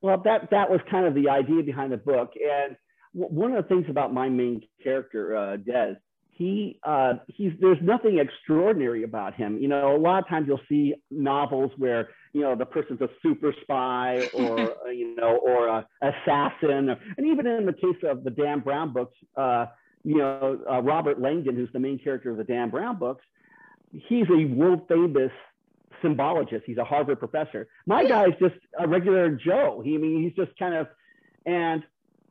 Well, 0.00 0.20
that 0.24 0.50
that 0.50 0.70
was 0.70 0.80
kind 0.90 1.06
of 1.06 1.14
the 1.14 1.28
idea 1.30 1.62
behind 1.62 1.92
the 1.92 1.96
book, 1.96 2.32
and 2.36 2.76
one 3.12 3.52
of 3.52 3.62
the 3.62 3.68
things 3.68 3.86
about 3.88 4.12
my 4.12 4.28
main 4.28 4.62
character, 4.82 5.36
uh, 5.36 5.56
Des, 5.56 5.94
he 6.36 6.80
uh, 6.82 7.14
he's 7.28 7.52
there's 7.60 7.78
nothing 7.80 8.18
extraordinary 8.18 9.04
about 9.04 9.34
him. 9.34 9.58
You 9.58 9.68
know, 9.68 9.94
a 9.94 9.98
lot 9.98 10.22
of 10.22 10.28
times 10.28 10.48
you'll 10.48 10.60
see 10.68 10.94
novels 11.10 11.70
where 11.76 12.08
you 12.32 12.40
know 12.40 12.56
the 12.56 12.66
person's 12.66 13.00
a 13.00 13.08
super 13.22 13.54
spy 13.62 14.28
or 14.34 14.60
uh, 14.86 14.90
you 14.90 15.14
know 15.14 15.36
or 15.36 15.68
a 15.68 15.86
assassin, 16.02 16.96
and 17.16 17.26
even 17.26 17.46
in 17.46 17.66
the 17.66 17.72
case 17.72 18.02
of 18.04 18.24
the 18.24 18.30
Dan 18.30 18.60
Brown 18.60 18.92
books, 18.92 19.16
uh, 19.36 19.66
you 20.02 20.18
know 20.18 20.58
uh, 20.70 20.82
Robert 20.82 21.20
Langdon, 21.20 21.54
who's 21.54 21.70
the 21.72 21.80
main 21.80 21.98
character 21.98 22.30
of 22.30 22.36
the 22.36 22.44
Dan 22.44 22.68
Brown 22.68 22.98
books, 22.98 23.24
he's 23.92 24.26
a 24.28 24.44
world 24.46 24.82
famous 24.88 25.32
symbologist. 26.02 26.64
He's 26.66 26.78
a 26.78 26.84
Harvard 26.84 27.20
professor. 27.20 27.68
My 27.86 28.04
guy 28.04 28.26
is 28.26 28.34
just 28.40 28.56
a 28.78 28.88
regular 28.88 29.30
Joe. 29.30 29.82
He 29.84 29.94
I 29.94 29.98
mean 29.98 30.22
he's 30.22 30.34
just 30.34 30.58
kind 30.58 30.74
of 30.74 30.88
and 31.46 31.84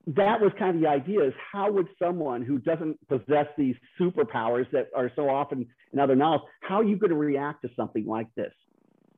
that 0.05 0.41
was 0.41 0.51
kind 0.59 0.75
of 0.75 0.81
the 0.81 0.87
idea 0.87 1.23
is 1.23 1.33
how 1.51 1.71
would 1.71 1.87
someone 1.97 2.41
who 2.41 2.59
doesn't 2.59 2.97
possess 3.07 3.47
these 3.57 3.75
superpowers 3.99 4.69
that 4.71 4.89
are 4.95 5.09
so 5.15 5.29
often 5.29 5.65
in 5.93 5.99
other 5.99 6.15
novels, 6.15 6.41
how 6.61 6.75
are 6.75 6.83
you 6.83 6.97
going 6.97 7.11
to 7.11 7.15
react 7.15 7.61
to 7.61 7.69
something 7.75 8.05
like 8.05 8.27
this? 8.35 8.51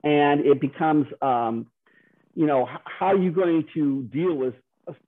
And 0.03 0.45
it 0.45 0.61
becomes, 0.61 1.07
um, 1.21 1.67
you 2.35 2.45
know, 2.45 2.67
how 2.83 3.07
are 3.07 3.17
you 3.17 3.31
going 3.31 3.65
to 3.73 4.03
deal 4.03 4.35
with 4.35 4.53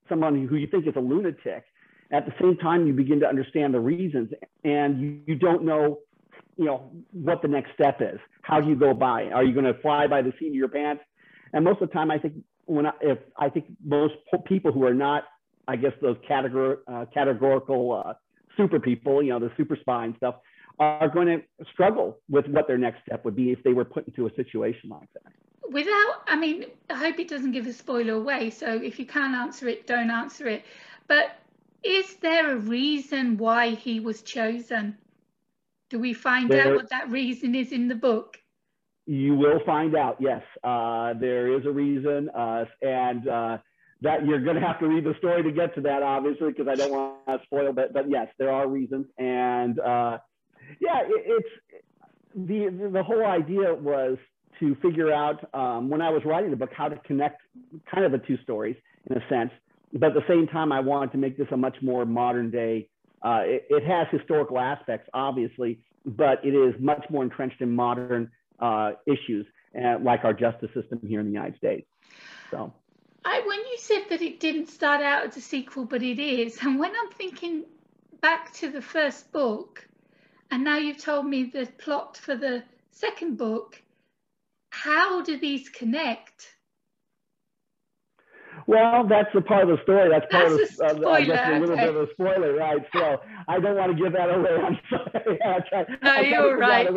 someone 0.09 0.47
who 0.47 0.55
you 0.55 0.65
think 0.65 0.87
is 0.87 0.95
a 0.95 0.99
lunatic? 0.99 1.65
At 2.11 2.25
the 2.25 2.33
same 2.41 2.57
time, 2.57 2.87
you 2.87 2.93
begin 2.93 3.19
to 3.19 3.27
understand 3.27 3.73
the 3.73 3.79
reasons 3.79 4.31
and 4.63 4.99
you, 4.99 5.21
you 5.27 5.35
don't 5.35 5.63
know, 5.63 5.99
you 6.57 6.65
know, 6.65 6.89
what 7.11 7.43
the 7.43 7.47
next 7.49 7.73
step 7.73 8.01
is. 8.01 8.19
How 8.41 8.59
do 8.61 8.67
you 8.67 8.75
go 8.75 8.95
by? 8.95 9.25
Are 9.25 9.43
you 9.43 9.53
going 9.53 9.71
to 9.71 9.79
fly 9.81 10.07
by 10.07 10.23
the 10.23 10.33
seat 10.39 10.47
of 10.47 10.55
your 10.55 10.69
pants? 10.69 11.03
And 11.53 11.63
most 11.63 11.81
of 11.81 11.89
the 11.89 11.93
time, 11.93 12.09
I 12.09 12.17
think 12.17 12.33
when 12.65 12.87
I, 12.87 12.93
if 13.01 13.19
I 13.37 13.49
think 13.49 13.65
most 13.85 14.15
people 14.45 14.71
who 14.71 14.83
are 14.85 14.93
not 14.93 15.25
I 15.67 15.75
guess 15.75 15.93
those 16.01 16.17
categor- 16.29 16.79
uh, 16.87 17.05
categorical 17.13 18.03
uh, 18.05 18.13
super 18.55 18.79
people, 18.79 19.21
you 19.21 19.29
know, 19.31 19.39
the 19.39 19.51
super 19.57 19.77
spy 19.79 20.05
and 20.05 20.15
stuff, 20.17 20.35
are 20.79 21.09
going 21.09 21.27
to 21.27 21.65
struggle 21.73 22.19
with 22.29 22.47
what 22.47 22.67
their 22.67 22.77
next 22.77 23.01
step 23.05 23.25
would 23.25 23.35
be 23.35 23.51
if 23.51 23.63
they 23.63 23.73
were 23.73 23.85
put 23.85 24.07
into 24.07 24.27
a 24.27 24.33
situation 24.35 24.89
like 24.89 25.09
that. 25.13 25.33
Without, 25.69 26.21
I 26.27 26.37
mean, 26.37 26.65
I 26.89 26.95
hope 26.95 27.19
it 27.19 27.27
doesn't 27.27 27.51
give 27.51 27.67
a 27.67 27.73
spoiler 27.73 28.13
away. 28.13 28.49
So 28.51 28.67
if 28.67 28.99
you 28.99 29.05
can 29.05 29.35
answer 29.35 29.67
it, 29.67 29.87
don't 29.87 30.11
answer 30.11 30.47
it. 30.47 30.63
But 31.07 31.37
is 31.83 32.15
there 32.17 32.51
a 32.51 32.57
reason 32.57 33.37
why 33.37 33.71
he 33.71 33.99
was 33.99 34.21
chosen? 34.21 34.97
Do 35.89 35.99
we 35.99 36.13
find 36.13 36.49
there, 36.49 36.71
out 36.71 36.75
what 36.75 36.89
that 36.89 37.09
reason 37.09 37.55
is 37.55 37.71
in 37.71 37.87
the 37.87 37.95
book? 37.95 38.37
You 39.05 39.35
will 39.35 39.59
find 39.65 39.95
out. 39.95 40.17
Yes, 40.19 40.43
uh, 40.63 41.13
there 41.13 41.57
is 41.57 41.65
a 41.65 41.71
reason, 41.71 42.29
uh, 42.29 42.65
and 42.81 43.27
uh, 43.27 43.57
that 44.01 44.25
you're 44.25 44.39
going 44.39 44.55
to 44.55 44.61
have 44.61 44.79
to 44.79 44.87
read 44.87 45.03
the 45.03 45.15
story 45.17 45.43
to 45.43 45.51
get 45.51 45.73
to 45.75 45.81
that, 45.81 46.03
obviously, 46.03 46.49
because 46.49 46.67
I 46.67 46.75
don't 46.75 46.91
want 46.91 47.15
to 47.27 47.39
spoil. 47.45 47.73
But 47.73 47.93
but 47.93 48.09
yes, 48.09 48.27
there 48.37 48.51
are 48.51 48.67
reasons, 48.67 49.07
and 49.17 49.79
uh, 49.79 50.19
yeah, 50.79 51.01
it, 51.01 51.23
it's 51.25 51.83
the 52.35 52.89
the 52.91 53.03
whole 53.03 53.25
idea 53.25 53.73
was 53.73 54.17
to 54.59 54.75
figure 54.75 55.11
out 55.11 55.49
um, 55.53 55.89
when 55.89 56.01
I 56.01 56.09
was 56.09 56.23
writing 56.25 56.51
the 56.51 56.57
book 56.57 56.71
how 56.75 56.89
to 56.89 56.95
connect 56.97 57.41
kind 57.91 58.05
of 58.05 58.11
the 58.11 58.19
two 58.19 58.37
stories 58.43 58.75
in 59.09 59.17
a 59.17 59.29
sense, 59.29 59.51
but 59.93 60.09
at 60.09 60.13
the 60.13 60.23
same 60.27 60.47
time, 60.47 60.71
I 60.71 60.79
wanted 60.79 61.11
to 61.13 61.17
make 61.17 61.37
this 61.37 61.47
a 61.51 61.57
much 61.57 61.77
more 61.81 62.05
modern 62.05 62.51
day. 62.51 62.89
Uh, 63.21 63.41
it, 63.43 63.65
it, 63.69 63.83
has 63.83 64.07
historical 64.11 64.59
aspects, 64.59 65.09
obviously, 65.13 65.79
but 66.05 66.43
it 66.43 66.53
is 66.53 66.75
much 66.79 67.03
more 67.09 67.23
entrenched 67.23 67.61
in 67.61 67.71
modern 67.71 68.29
uh, 68.59 68.91
issues, 69.07 69.45
uh, 69.75 69.97
like 70.01 70.23
our 70.23 70.33
justice 70.33 70.69
system 70.73 70.99
here 71.07 71.19
in 71.19 71.25
the 71.27 71.31
United 71.31 71.57
States. 71.57 71.87
So. 72.51 72.73
I, 73.27 73.41
when 73.45 73.59
you 73.59 73.77
said 73.77 74.05
that 74.09 74.21
it 74.21 74.39
didn't 74.39 74.67
start 74.67 75.01
out 75.01 75.25
as 75.25 75.35
a 75.35 75.41
sequel, 75.41 75.83
but 75.83 76.01
it 76.01 76.17
is, 76.17 76.59
and 76.61 76.79
when 76.79 76.91
I'm 76.91 77.11
thinking 77.11 77.65
back 78.21 78.53
to 78.53 78.71
the 78.71 78.81
first 78.81 79.33
book, 79.33 79.85
and 80.49 80.63
now 80.63 80.77
you've 80.77 81.03
told 81.03 81.25
me 81.25 81.43
the 81.43 81.67
plot 81.77 82.15
for 82.15 82.37
the 82.37 82.63
second 82.91 83.37
book, 83.37 83.81
how 84.69 85.21
do 85.21 85.37
these 85.37 85.67
connect? 85.67 86.55
Well, 88.65 89.05
that's 89.05 89.35
a 89.35 89.41
part 89.41 89.69
of 89.69 89.77
the 89.77 89.83
story. 89.83 90.09
That's 90.09 90.31
part 90.31 90.57
that's 90.57 90.79
of, 90.79 91.03
uh, 91.03 91.09
I 91.09 91.25
guess, 91.25 91.49
a 91.49 91.59
little 91.59 91.75
okay. 91.75 91.85
bit 91.85 91.95
of 91.95 92.09
a 92.09 92.11
spoiler, 92.13 92.53
right? 92.55 92.81
So 92.93 93.21
I 93.49 93.59
don't 93.59 93.75
want 93.75 93.97
to 93.97 94.01
give 94.01 94.13
that 94.13 94.29
away. 94.29 94.51
I'm 94.51 94.79
sorry. 94.89 95.39
I'll 95.43 95.61
try, 95.63 95.85
no, 96.01 96.11
I'll 96.11 96.23
you're 96.23 96.57
right. 96.57 96.87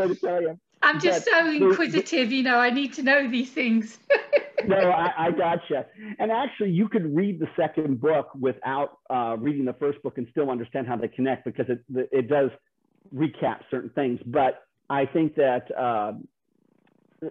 I'm 0.82 1.00
just 1.00 1.26
but 1.26 1.32
so 1.32 1.50
inquisitive, 1.50 2.30
you 2.30 2.44
know, 2.44 2.58
I 2.58 2.70
need 2.70 2.92
to 2.94 3.02
know 3.02 3.28
these 3.28 3.50
things. 3.50 3.98
no, 4.66 4.76
I, 4.76 5.26
I 5.26 5.30
gotcha. 5.30 5.86
And 6.18 6.30
actually, 6.30 6.70
you 6.70 6.88
could 6.88 7.14
read 7.14 7.38
the 7.38 7.48
second 7.56 8.00
book 8.00 8.28
without 8.38 8.98
uh, 9.08 9.36
reading 9.38 9.64
the 9.64 9.74
first 9.74 10.02
book 10.02 10.18
and 10.18 10.26
still 10.30 10.50
understand 10.50 10.86
how 10.86 10.96
they 10.96 11.08
connect 11.08 11.44
because 11.44 11.66
it, 11.68 11.82
it 12.12 12.28
does 12.28 12.50
recap 13.14 13.60
certain 13.70 13.90
things. 13.90 14.20
But 14.26 14.62
I 14.88 15.06
think 15.06 15.34
that, 15.36 15.66
uh, 15.76 16.12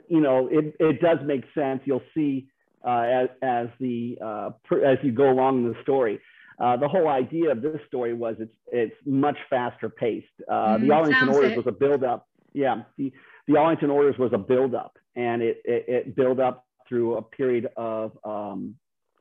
you 0.07 0.21
know, 0.21 0.47
it, 0.51 0.75
it 0.79 1.01
does 1.01 1.19
make 1.25 1.43
sense. 1.53 1.81
You'll 1.85 2.01
see 2.15 2.47
uh, 2.85 3.01
as, 3.01 3.29
as, 3.41 3.67
the, 3.79 4.17
uh, 4.23 4.49
as 4.85 4.97
you 5.03 5.11
go 5.11 5.29
along 5.29 5.65
the 5.65 5.75
story. 5.81 6.19
Uh, 6.59 6.75
the 6.75 6.87
whole 6.87 7.07
idea 7.07 7.51
of 7.51 7.61
this 7.61 7.79
story 7.87 8.13
was 8.13 8.35
it's, 8.39 8.53
it's 8.67 8.95
much 9.05 9.37
faster 9.49 9.89
paced. 9.89 10.27
Uh, 10.49 10.77
mm, 10.77 10.81
the 10.81 10.91
Arlington 10.91 11.29
Orders 11.29 11.53
it. 11.53 11.57
was 11.57 11.67
a 11.67 11.71
build 11.71 12.03
up. 12.03 12.27
Yeah. 12.53 12.83
The, 12.97 13.13
the 13.47 13.57
Arlington 13.57 13.89
Orders 13.89 14.17
was 14.19 14.31
a 14.33 14.37
buildup, 14.37 14.97
and 15.15 15.41
it, 15.41 15.61
it, 15.65 15.85
it 15.87 16.15
built 16.15 16.39
up 16.39 16.65
through 16.89 17.17
a 17.17 17.21
period 17.21 17.69
of, 17.77 18.11
um, 18.25 18.75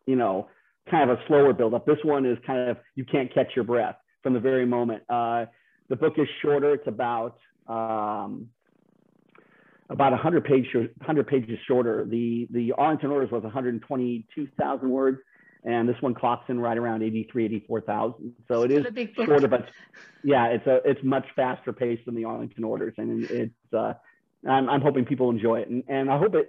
you 0.06 0.16
know, 0.16 0.48
kind 0.90 1.08
of 1.08 1.18
a 1.18 1.22
slower 1.28 1.52
buildup. 1.52 1.86
This 1.86 1.98
one 2.02 2.24
is 2.26 2.38
kind 2.46 2.70
of 2.70 2.78
you 2.94 3.04
can't 3.04 3.32
catch 3.32 3.48
your 3.54 3.64
breath 3.64 3.96
from 4.22 4.32
the 4.32 4.40
very 4.40 4.66
moment. 4.66 5.02
Uh, 5.08 5.44
the 5.88 5.96
book 5.96 6.14
is 6.16 6.26
shorter. 6.42 6.74
It's 6.74 6.86
about 6.86 7.38
um, 7.68 8.48
about 9.90 10.12
100 10.12 10.44
page 10.44 10.66
100 10.74 11.26
pages 11.26 11.58
shorter. 11.66 12.06
The 12.08 12.48
the 12.50 12.72
Arlington 12.72 13.10
Orders 13.10 13.30
was 13.30 13.42
122,000 13.42 14.90
words, 14.90 15.18
and 15.64 15.88
this 15.88 15.96
one 16.00 16.14
clocks 16.14 16.48
in 16.48 16.58
right 16.58 16.76
around 16.76 17.02
83, 17.02 17.44
84,000. 17.44 18.34
So 18.48 18.62
it 18.62 18.70
is 18.70 18.86
shorter, 19.14 19.48
but 19.48 19.68
yeah, 20.24 20.46
it's 20.46 20.66
a 20.66 20.80
it's 20.84 21.02
much 21.02 21.26
faster 21.36 21.72
paced 21.72 22.06
than 22.06 22.14
the 22.14 22.24
Arlington 22.24 22.64
Orders, 22.64 22.94
and 22.96 23.24
it's 23.24 23.54
uh, 23.72 23.94
I'm, 24.46 24.68
I'm 24.68 24.80
hoping 24.80 25.04
people 25.04 25.30
enjoy 25.30 25.60
it. 25.60 25.68
And, 25.68 25.82
and 25.88 26.10
I 26.10 26.18
hope 26.18 26.34
it, 26.34 26.48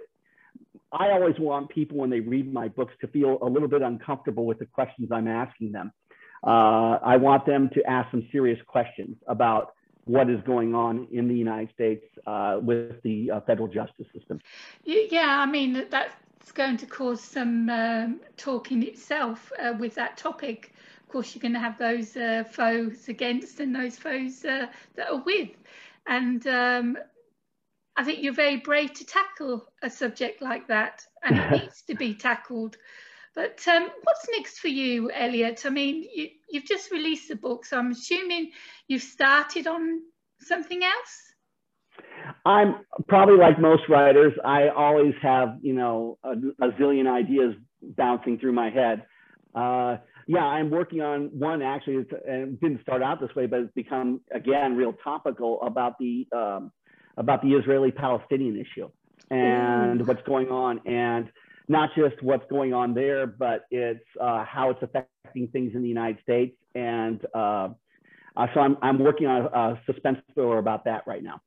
I 0.92 1.10
always 1.10 1.38
want 1.38 1.68
people 1.68 1.98
when 1.98 2.10
they 2.10 2.20
read 2.20 2.52
my 2.52 2.68
books 2.68 2.94
to 3.00 3.08
feel 3.08 3.38
a 3.42 3.46
little 3.46 3.68
bit 3.68 3.82
uncomfortable 3.82 4.44
with 4.44 4.58
the 4.58 4.66
questions 4.66 5.10
I'm 5.12 5.28
asking 5.28 5.72
them. 5.72 5.92
Uh, 6.44 6.98
I 7.02 7.16
want 7.16 7.46
them 7.46 7.70
to 7.74 7.84
ask 7.84 8.10
some 8.10 8.26
serious 8.32 8.58
questions 8.66 9.16
about 9.26 9.74
what 10.04 10.28
is 10.28 10.40
going 10.44 10.74
on 10.74 11.06
in 11.12 11.28
the 11.28 11.34
United 11.34 11.72
States 11.74 12.04
uh, 12.26 12.58
with 12.60 13.00
the 13.02 13.30
uh, 13.30 13.40
federal 13.42 13.68
justice 13.68 14.06
system. 14.14 14.40
Yeah, 14.84 15.38
I 15.40 15.46
mean, 15.46 15.86
that's 15.90 16.52
going 16.52 16.76
to 16.78 16.86
cause 16.86 17.20
some 17.20 17.68
um, 17.68 18.20
talk 18.36 18.72
in 18.72 18.82
itself 18.82 19.52
uh, 19.62 19.74
with 19.78 19.94
that 19.94 20.16
topic. 20.16 20.72
Of 21.02 21.08
course, 21.12 21.34
you're 21.34 21.42
going 21.42 21.54
to 21.54 21.60
have 21.60 21.78
those 21.78 22.16
uh, 22.16 22.44
foes 22.50 23.08
against 23.08 23.60
and 23.60 23.74
those 23.74 23.96
foes 23.96 24.44
uh, 24.44 24.66
that 24.96 25.10
are 25.10 25.22
with. 25.22 25.50
And 26.06 26.46
um, 26.46 26.98
I 27.96 28.04
think 28.04 28.22
you're 28.22 28.32
very 28.32 28.56
brave 28.56 28.94
to 28.94 29.04
tackle 29.04 29.66
a 29.82 29.90
subject 29.90 30.42
like 30.42 30.68
that, 30.68 31.02
and 31.24 31.38
it 31.38 31.50
needs 31.62 31.82
to 31.82 31.94
be 31.94 32.14
tackled. 32.14 32.76
But 33.34 33.60
um, 33.68 33.88
what's 34.02 34.26
next 34.36 34.58
for 34.58 34.68
you, 34.68 35.10
Elliott? 35.12 35.64
I 35.64 35.70
mean, 35.70 36.04
you, 36.14 36.28
you've 36.50 36.64
just 36.64 36.90
released 36.90 37.28
the 37.28 37.36
book, 37.36 37.64
so 37.64 37.78
I'm 37.78 37.92
assuming 37.92 38.50
you've 38.88 39.02
started 39.02 39.66
on 39.66 40.00
something 40.40 40.82
else. 40.82 41.30
I'm 42.44 42.76
probably 43.08 43.36
like 43.36 43.60
most 43.60 43.82
writers. 43.88 44.32
I 44.44 44.68
always 44.68 45.14
have, 45.22 45.58
you 45.62 45.74
know, 45.74 46.18
a, 46.24 46.32
a 46.64 46.70
zillion 46.72 47.08
ideas 47.08 47.54
bouncing 47.82 48.38
through 48.38 48.52
my 48.52 48.70
head. 48.70 49.04
Uh, 49.54 49.96
yeah, 50.26 50.44
I'm 50.44 50.70
working 50.70 51.00
on 51.00 51.30
one 51.32 51.60
actually, 51.60 51.96
and 51.96 52.54
it 52.54 52.60
didn't 52.60 52.82
start 52.82 53.02
out 53.02 53.20
this 53.20 53.34
way, 53.34 53.46
but 53.46 53.60
it's 53.60 53.72
become 53.74 54.20
again 54.32 54.76
real 54.76 54.92
topical 55.04 55.60
about 55.62 55.98
the 55.98 56.26
um, 56.34 56.70
about 57.22 57.38
the 57.46 57.52
Israeli-Palestinian 57.58 58.56
issue 58.64 58.88
and 59.30 60.00
mm. 60.00 60.06
what's 60.08 60.24
going 60.32 60.48
on, 60.48 60.72
and 60.86 61.24
not 61.68 61.90
just 61.94 62.16
what's 62.28 62.48
going 62.56 62.72
on 62.80 62.88
there, 63.02 63.22
but 63.44 63.58
it's 63.70 64.08
uh, 64.20 64.44
how 64.54 64.64
it's 64.72 64.82
affecting 64.86 65.46
things 65.54 65.70
in 65.76 65.82
the 65.86 65.92
United 65.98 66.18
States. 66.26 66.56
And 66.74 67.18
uh, 67.32 67.68
uh, 68.36 68.46
so 68.52 68.58
I'm 68.66 68.74
I'm 68.86 68.98
working 69.08 69.26
on 69.32 69.36
a, 69.42 69.48
a 69.64 69.80
suspense 69.86 70.18
thriller 70.34 70.58
about 70.58 70.82
that 70.90 71.00
right 71.12 71.24
now. 71.30 71.38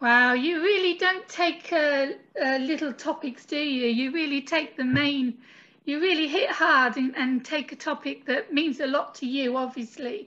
Wow, 0.00 0.34
you 0.34 0.54
really 0.60 0.94
don't 0.98 1.26
take 1.26 1.72
uh, 1.72 2.08
uh, 2.44 2.58
little 2.58 2.92
topics, 2.92 3.46
do 3.46 3.56
you? 3.56 3.86
You 3.86 4.12
really 4.12 4.42
take 4.42 4.76
the 4.76 4.84
main, 4.84 5.38
you 5.86 5.94
really 6.00 6.28
hit 6.28 6.50
hard 6.50 6.92
and, 6.98 7.16
and 7.16 7.42
take 7.42 7.72
a 7.72 7.76
topic 7.76 8.26
that 8.26 8.52
means 8.52 8.78
a 8.80 8.86
lot 8.86 9.14
to 9.20 9.26
you, 9.26 9.56
obviously, 9.56 10.18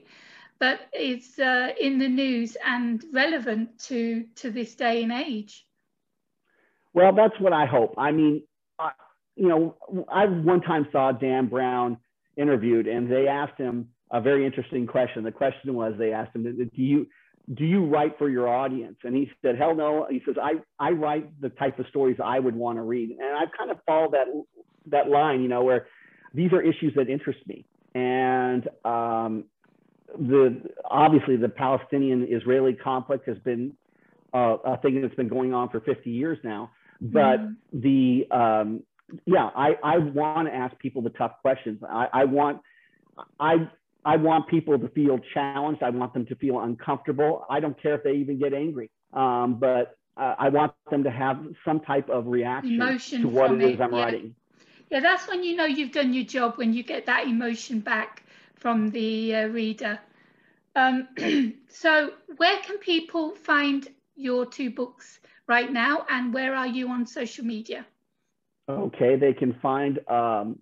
but 0.60 0.78
is 0.92 1.38
uh, 1.38 1.68
in 1.80 1.98
the 1.98 2.08
news 2.08 2.56
and 2.64 3.02
relevant 3.12 3.78
to, 3.78 4.24
to 4.36 4.50
this 4.50 4.74
day 4.74 5.02
and 5.02 5.10
age. 5.10 5.66
Well, 6.92 7.14
that's 7.14 7.38
what 7.40 7.52
I 7.52 7.66
hope. 7.66 7.94
I 7.96 8.12
mean, 8.12 8.42
I, 8.78 8.90
you 9.36 9.48
know, 9.48 9.76
I 10.12 10.26
one 10.26 10.60
time 10.60 10.86
saw 10.92 11.12
Dan 11.12 11.46
Brown 11.46 11.96
interviewed 12.36 12.86
and 12.86 13.10
they 13.10 13.26
asked 13.26 13.58
him 13.58 13.88
a 14.12 14.20
very 14.20 14.44
interesting 14.44 14.86
question. 14.86 15.24
The 15.24 15.32
question 15.32 15.74
was, 15.74 15.94
they 15.98 16.12
asked 16.12 16.36
him, 16.36 16.42
do 16.44 16.82
you, 16.82 17.06
do 17.54 17.64
you 17.64 17.86
write 17.86 18.18
for 18.18 18.28
your 18.28 18.48
audience? 18.48 18.96
And 19.02 19.16
he 19.16 19.30
said, 19.40 19.56
hell 19.56 19.74
no. 19.74 20.06
He 20.10 20.20
says, 20.26 20.36
I, 20.40 20.54
I 20.78 20.90
write 20.90 21.40
the 21.40 21.48
type 21.48 21.78
of 21.78 21.86
stories 21.88 22.18
I 22.22 22.38
would 22.38 22.54
want 22.54 22.76
to 22.78 22.82
read. 22.82 23.10
And 23.10 23.36
I've 23.36 23.50
kind 23.56 23.70
of 23.70 23.78
followed 23.86 24.12
that, 24.12 24.26
that 24.86 25.08
line, 25.08 25.42
you 25.42 25.48
know, 25.48 25.62
where 25.62 25.86
these 26.34 26.52
are 26.52 26.60
issues 26.60 26.92
that 26.96 27.08
interest 27.08 27.40
me. 27.46 27.64
And 27.94 28.68
um, 28.84 29.44
the, 30.18 30.62
obviously 30.90 31.36
the 31.36 31.48
Palestinian 31.48 32.26
Israeli 32.30 32.74
conflict 32.74 33.28
has 33.28 33.38
been 33.38 33.72
uh, 34.34 34.56
a 34.64 34.76
thing 34.78 35.00
that's 35.00 35.14
been 35.14 35.28
going 35.28 35.52
on 35.54 35.68
for 35.68 35.80
50 35.80 36.10
years 36.10 36.38
now. 36.44 36.70
But 37.00 37.40
mm. 37.40 37.56
the, 37.72 38.26
um, 38.30 38.82
yeah, 39.26 39.50
I, 39.56 39.76
I 39.82 39.98
want 39.98 40.48
to 40.48 40.54
ask 40.54 40.78
people 40.78 41.02
the 41.02 41.10
tough 41.10 41.32
questions. 41.40 41.80
I, 41.88 42.08
I 42.12 42.24
want, 42.24 42.60
I, 43.38 43.68
I 44.04 44.16
want 44.16 44.48
people 44.48 44.78
to 44.78 44.88
feel 44.88 45.18
challenged. 45.34 45.82
I 45.82 45.90
want 45.90 46.14
them 46.14 46.26
to 46.26 46.34
feel 46.36 46.60
uncomfortable. 46.60 47.44
I 47.50 47.60
don't 47.60 47.80
care 47.80 47.94
if 47.94 48.02
they 48.02 48.12
even 48.12 48.38
get 48.38 48.54
angry, 48.54 48.90
um, 49.12 49.58
but 49.60 49.96
uh, 50.16 50.34
I 50.38 50.48
want 50.48 50.72
them 50.90 51.04
to 51.04 51.10
have 51.10 51.44
some 51.64 51.80
type 51.80 52.08
of 52.08 52.26
reaction 52.26 52.74
emotion 52.74 53.22
to 53.22 53.28
what 53.28 53.52
it 53.52 53.62
is 53.62 53.74
it. 53.74 53.80
I'm 53.80 53.92
yeah. 53.92 54.02
writing. 54.02 54.34
Yeah, 54.90 55.00
that's 55.00 55.28
when 55.28 55.44
you 55.44 55.54
know 55.54 55.66
you've 55.66 55.92
done 55.92 56.12
your 56.12 56.24
job 56.24 56.56
when 56.56 56.72
you 56.72 56.82
get 56.82 57.06
that 57.06 57.26
emotion 57.26 57.80
back 57.80 58.24
from 58.60 58.90
the 58.90 59.34
uh, 59.34 59.46
reader. 59.48 59.98
Um, 60.76 61.08
so, 61.68 62.12
where 62.36 62.60
can 62.62 62.78
people 62.78 63.34
find 63.34 63.88
your 64.14 64.46
two 64.46 64.70
books 64.70 65.18
right 65.48 65.72
now, 65.72 66.06
and 66.08 66.32
where 66.32 66.54
are 66.54 66.66
you 66.66 66.88
on 66.88 67.06
social 67.06 67.44
media? 67.44 67.84
Okay, 68.68 69.16
they 69.16 69.32
can 69.32 69.56
find 69.60 69.98
um, 70.08 70.58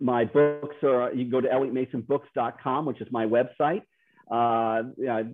my 0.00 0.24
books 0.24 0.76
or 0.82 1.10
you 1.12 1.24
can 1.24 1.30
go 1.30 1.40
to 1.40 1.48
elliottmasonbooks.com, 1.48 2.84
which 2.84 3.00
is 3.00 3.08
my 3.10 3.26
website. 3.26 3.82
Uh, 4.30 4.82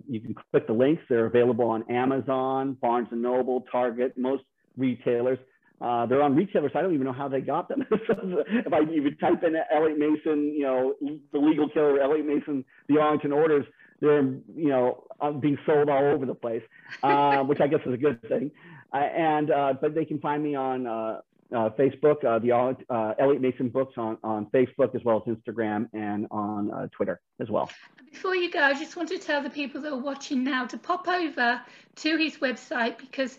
you 0.07 0.21
can 0.21 0.33
click 0.51 0.67
the 0.67 0.73
links. 0.73 1.03
They're 1.09 1.25
available 1.25 1.65
on 1.65 1.83
Amazon, 1.91 2.77
Barnes 2.81 3.09
& 3.09 3.11
Noble, 3.11 3.65
Target, 3.71 4.17
most 4.17 4.43
retailers. 4.77 5.37
Uh, 5.81 6.05
they're 6.05 6.21
on 6.21 6.35
retailers. 6.35 6.71
I 6.73 6.81
don't 6.81 6.93
even 6.93 7.05
know 7.05 7.13
how 7.13 7.27
they 7.27 7.41
got 7.41 7.67
them. 7.67 7.85
if 7.91 8.73
I 8.73 8.81
even 8.81 9.17
type 9.17 9.43
in 9.43 9.55
Elliott 9.73 9.99
Mason, 9.99 10.53
you 10.53 10.63
know, 10.63 10.95
the 11.31 11.39
legal 11.39 11.69
killer, 11.69 11.99
Elliott 11.99 12.25
Mason, 12.25 12.63
the 12.87 12.99
Arlington 12.99 13.33
orders, 13.33 13.65
they're, 13.99 14.21
you 14.21 14.69
know, 14.69 15.03
uh, 15.19 15.31
being 15.31 15.57
sold 15.65 15.89
all 15.89 16.03
over 16.05 16.25
the 16.25 16.35
place, 16.35 16.63
uh, 17.03 17.43
which 17.43 17.59
I 17.59 17.67
guess 17.67 17.81
is 17.85 17.93
a 17.93 17.97
good 17.97 18.21
thing. 18.27 18.51
Uh, 18.93 18.97
and, 18.97 19.51
uh, 19.51 19.73
but 19.79 19.93
they 19.93 20.05
can 20.05 20.19
find 20.19 20.43
me 20.43 20.55
on 20.55 20.87
uh, 20.87 21.19
Facebook, 21.51 22.21
the 22.21 23.15
Elliott 23.19 23.41
Mason 23.41 23.69
Books 23.69 23.93
on, 23.97 24.17
on 24.23 24.47
Facebook, 24.47 24.95
as 24.95 25.03
well 25.03 25.23
as 25.25 25.35
Instagram 25.35 25.89
and 25.93 26.27
on 26.31 26.89
Twitter 26.91 27.19
as 27.39 27.49
well. 27.49 27.69
Before 28.11 28.35
you 28.35 28.49
go, 28.49 28.61
I 28.61 28.73
just 28.73 28.95
want 28.95 29.09
to 29.09 29.17
tell 29.17 29.43
the 29.43 29.49
people 29.49 29.81
that 29.81 29.91
are 29.91 29.99
watching 29.99 30.45
now 30.45 30.65
to 30.67 30.77
pop 30.77 31.07
over 31.09 31.61
to 31.95 32.17
his 32.17 32.37
website 32.37 32.97
because 32.97 33.37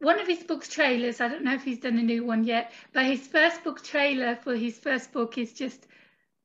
one 0.00 0.18
of 0.18 0.26
his 0.26 0.42
book 0.42 0.66
trailers, 0.66 1.20
I 1.20 1.28
don't 1.28 1.44
know 1.44 1.54
if 1.54 1.62
he's 1.62 1.78
done 1.78 1.98
a 1.98 2.02
new 2.02 2.24
one 2.24 2.44
yet, 2.44 2.72
but 2.92 3.04
his 3.04 3.26
first 3.26 3.62
book 3.62 3.82
trailer 3.82 4.36
for 4.36 4.56
his 4.56 4.78
first 4.78 5.12
book 5.12 5.36
is 5.36 5.52
just 5.52 5.86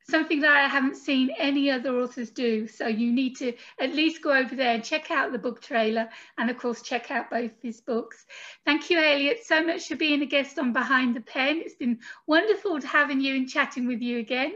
something 0.10 0.42
that 0.42 0.56
I 0.56 0.68
haven't 0.68 0.98
seen 0.98 1.32
any 1.38 1.72
other 1.72 1.98
authors 1.98 2.30
do. 2.30 2.68
So 2.68 2.88
you 2.88 3.12
need 3.12 3.38
to 3.38 3.54
at 3.80 3.96
least 3.96 4.22
go 4.22 4.32
over 4.32 4.56
there 4.56 4.76
and 4.76 4.84
check 4.84 5.10
out 5.10 5.32
the 5.32 5.40
book 5.40 5.62
trailer 5.62 6.10
and 6.38 6.50
of 6.50 6.58
course 6.58 6.82
check 6.82 7.10
out 7.12 7.32
both 7.32 7.52
his 7.62 7.82
books. 7.82 8.26
Thank 8.66 8.90
you, 8.90 9.00
Elliott, 9.00 9.46
so 9.46 9.64
much 9.66 9.88
for 9.88 9.96
being 9.96 10.22
a 10.22 10.26
guest 10.26 10.60
on 10.60 10.74
Behind 10.74 11.16
the 11.16 11.22
Pen. 11.22 11.62
It's 11.66 11.76
been 11.76 12.00
wonderful 12.28 12.80
to 12.80 12.88
having 12.88 13.22
you 13.22 13.36
and 13.36 13.50
chatting 13.50 13.88
with 13.88 14.02
you 14.02 14.20
again. 14.20 14.54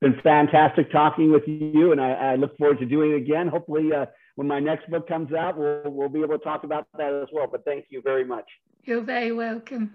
Been 0.00 0.20
fantastic 0.22 0.92
talking 0.92 1.32
with 1.32 1.46
you 1.46 1.92
and 1.92 2.00
I, 2.00 2.12
I 2.12 2.36
look 2.36 2.56
forward 2.58 2.80
to 2.80 2.86
doing 2.86 3.12
it 3.12 3.16
again. 3.16 3.48
Hopefully 3.48 3.92
uh, 3.92 4.06
when 4.36 4.48
my 4.48 4.60
next 4.60 4.90
book 4.90 5.08
comes 5.08 5.32
out, 5.32 5.58
we'll, 5.58 5.82
we'll 5.86 6.08
be 6.08 6.20
able 6.20 6.38
to 6.38 6.44
talk 6.44 6.64
about 6.64 6.86
that 6.96 7.12
as 7.12 7.28
well. 7.32 7.46
But 7.50 7.64
thank 7.64 7.86
you 7.90 8.02
very 8.02 8.24
much. 8.24 8.46
You're 8.84 9.02
very 9.02 9.32
welcome. 9.32 9.94